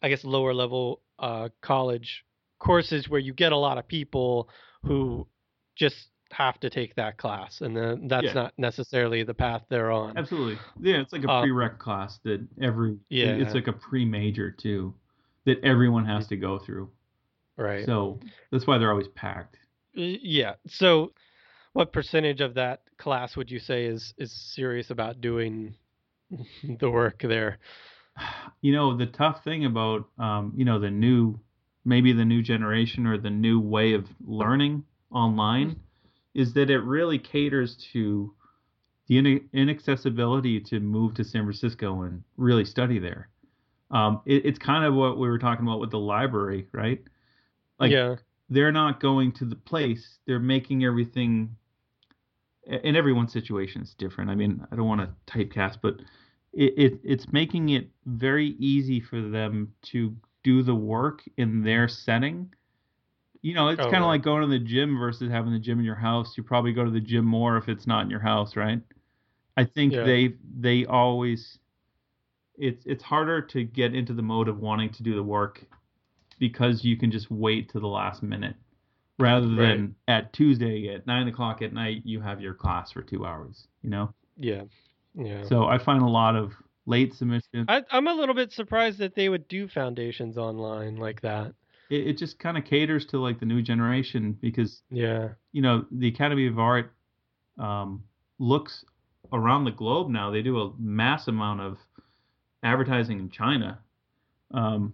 [0.02, 2.24] I guess lower level uh, college
[2.60, 4.50] courses where you get a lot of people
[4.84, 5.28] who
[5.76, 8.34] just have to take that class, and then that's yeah.
[8.34, 10.18] not necessarily the path they're on.
[10.18, 14.06] Absolutely, yeah, it's like a um, prereq class that every yeah, it's like a pre
[14.06, 14.94] major too,
[15.46, 16.90] that everyone has to go through.
[17.58, 17.86] Right.
[17.86, 18.20] So
[18.52, 19.58] that's why they're always packed.
[19.94, 20.54] Yeah.
[20.68, 21.12] So
[21.74, 25.76] what percentage of that class would you say is is serious about doing
[26.80, 27.60] the work there?
[28.62, 31.40] You know, the tough thing about um, you know the new
[31.86, 36.42] maybe the new generation or the new way of learning online mm-hmm.
[36.42, 38.34] is that it really caters to
[39.08, 43.30] the inaccessibility to move to San Francisco and really study there.
[43.92, 47.02] Um, it, it's kind of what we were talking about with the library, right?
[47.80, 48.16] Like, yeah.
[48.50, 51.56] they're not going to the place; they're making everything
[52.70, 54.30] and everyone's situation is different.
[54.30, 55.96] I mean, I don't want to typecast, but
[56.54, 61.88] it, it it's making it very easy for them to do the work in their
[61.88, 62.54] setting.
[63.42, 64.08] You know, it's oh, kind of right.
[64.08, 66.34] like going to the gym versus having the gym in your house.
[66.38, 68.82] You probably go to the gym more if it's not in your house, right?
[69.58, 70.04] I think yeah.
[70.04, 71.58] they they always
[72.60, 75.64] it's it's harder to get into the mode of wanting to do the work
[76.40, 78.56] because you can just wait to the last minute
[79.18, 80.16] rather than right.
[80.16, 83.68] at Tuesday at nine o'clock at night you have your class for two hours.
[83.82, 84.14] You know.
[84.38, 84.64] Yeah.
[85.16, 85.44] Yeah.
[85.48, 86.54] So I find a lot of
[86.86, 87.66] late submissions.
[87.68, 91.54] I, am a little bit surprised that they would do foundations online like that.
[91.90, 95.86] It, it just kind of caters to like the new generation because yeah, you know
[95.92, 96.94] the Academy of Art
[97.58, 98.04] um,
[98.38, 98.86] looks
[99.34, 100.32] around the globe now.
[100.32, 101.78] They do a mass amount of
[102.64, 103.80] advertising in China,
[104.52, 104.94] um,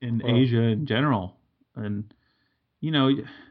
[0.00, 1.36] in well, Asia in general,
[1.76, 2.12] and
[2.80, 3.10] you know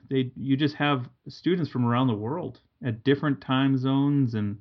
[0.09, 4.57] they you just have students from around the world at different time zones and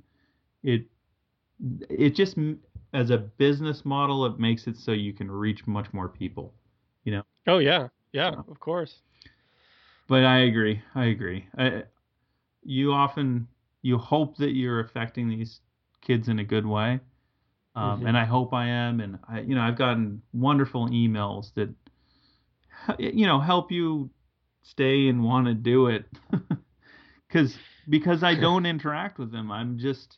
[0.63, 0.87] it
[1.89, 2.37] it just
[2.93, 6.55] as a business model it makes it so you can reach much more people
[7.05, 7.23] you know?
[7.47, 7.89] Oh yeah.
[8.13, 8.97] Yeah so, of course.
[10.09, 10.83] But i agree.
[10.95, 11.47] I agree.
[11.57, 11.85] I,
[12.63, 13.49] you often
[13.83, 15.61] you hope that you're affecting these
[16.01, 17.01] kids in a good way
[17.77, 18.07] um, mm-hmm.
[18.09, 21.69] and i hope i am and i you know i've gotten wonderful emails that
[22.99, 24.11] you know help you
[24.63, 26.05] stay and want to do it
[27.29, 27.57] because
[27.89, 29.51] because I don't interact with them.
[29.51, 30.17] I'm just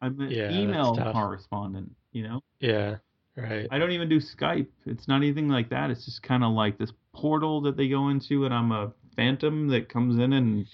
[0.00, 1.90] I'm an yeah, email correspondent.
[2.12, 2.40] You know.
[2.60, 2.96] Yeah.
[3.36, 3.68] Right.
[3.70, 4.66] I don't even do Skype.
[4.84, 5.90] It's not anything like that.
[5.90, 9.68] It's just kind of like this portal that they go into, and I'm a phantom
[9.68, 10.66] that comes in and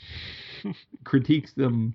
[1.05, 1.95] critiques them.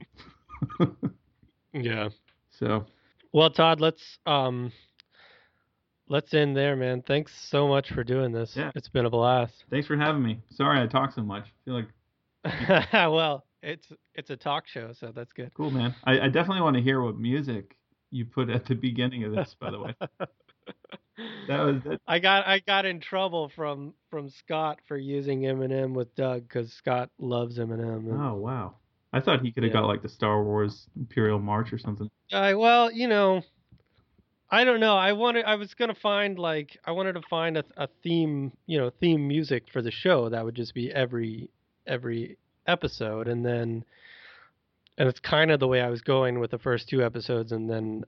[1.73, 2.09] yeah.
[2.51, 2.85] So.
[3.31, 4.71] Well, Todd, let's um
[6.07, 7.03] let's end there, man.
[7.05, 8.53] Thanks so much for doing this.
[8.55, 8.71] Yeah.
[8.75, 9.65] It's been a blast.
[9.69, 10.39] Thanks for having me.
[10.49, 11.45] Sorry I talk so much.
[11.45, 11.87] I feel like
[12.93, 15.53] well, it's it's a talk show, so that's good.
[15.53, 15.93] Cool, man.
[16.03, 17.75] I, I definitely want to hear what music
[18.11, 19.95] you put at the beginning of this, by the way.
[21.47, 21.99] that was that.
[22.07, 26.71] I got I got in trouble from from Scott for using Eminem with Doug because
[26.73, 28.09] Scott loves Eminem.
[28.09, 28.75] And, oh wow!
[29.11, 29.81] I thought he could have yeah.
[29.81, 32.09] got like the Star Wars Imperial March or something.
[32.31, 33.41] Uh, well, you know,
[34.51, 34.95] I don't know.
[34.95, 35.45] I wanted.
[35.45, 39.27] I was gonna find like I wanted to find a, a theme, you know, theme
[39.27, 41.49] music for the show that would just be every
[41.87, 42.37] every
[42.67, 43.83] episode, and then
[44.97, 47.69] and it's kind of the way I was going with the first two episodes, and
[47.69, 48.03] then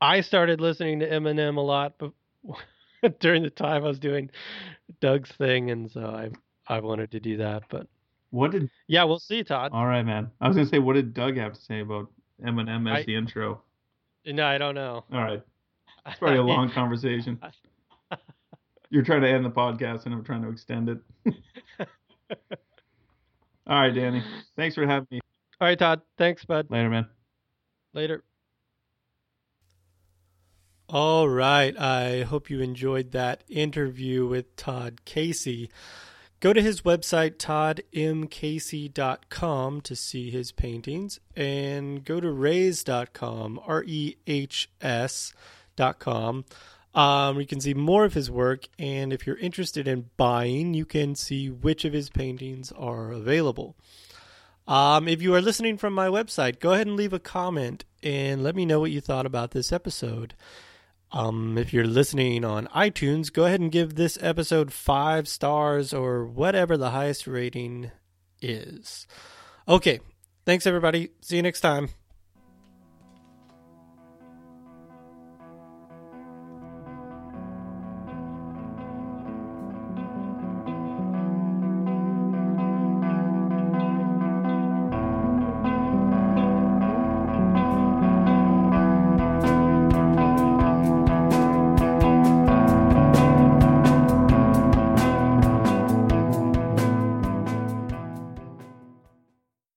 [0.00, 2.12] I started listening to Eminem a lot, but
[3.20, 4.30] during the time I was doing
[5.00, 6.30] Doug's thing, and so I
[6.66, 7.64] I wanted to do that.
[7.68, 7.86] But
[8.30, 8.70] what did?
[8.86, 9.72] Yeah, we'll see, Todd.
[9.72, 10.30] All right, man.
[10.40, 12.08] I was gonna say, what did Doug have to say about
[12.44, 13.62] Eminem as I, the intro?
[14.24, 15.04] No, I don't know.
[15.12, 15.42] All right,
[16.06, 17.40] it's probably a long conversation.
[18.90, 20.98] You're trying to end the podcast, and I'm trying to extend it.
[23.66, 24.22] All right, Danny.
[24.56, 25.20] Thanks for having me.
[25.60, 26.00] All right, Todd.
[26.18, 26.66] Thanks, bud.
[26.70, 27.06] Later, man.
[27.94, 28.24] Later.
[30.88, 31.78] All right.
[31.78, 35.70] I hope you enjoyed that interview with Todd Casey.
[36.40, 44.16] Go to his website, toddmcasey.com, to see his paintings, and go to rehs.com, R E
[44.26, 46.46] H S.com.
[46.94, 50.86] Um, you can see more of his work, and if you're interested in buying, you
[50.86, 53.76] can see which of his paintings are available.
[54.66, 58.42] Um, if you are listening from my website, go ahead and leave a comment and
[58.42, 60.32] let me know what you thought about this episode.
[61.12, 66.24] Um, if you're listening on iTunes, go ahead and give this episode five stars or
[66.24, 67.90] whatever the highest rating
[68.40, 69.06] is.
[69.66, 70.00] Okay,
[70.46, 71.10] thanks everybody.
[71.20, 71.90] See you next time.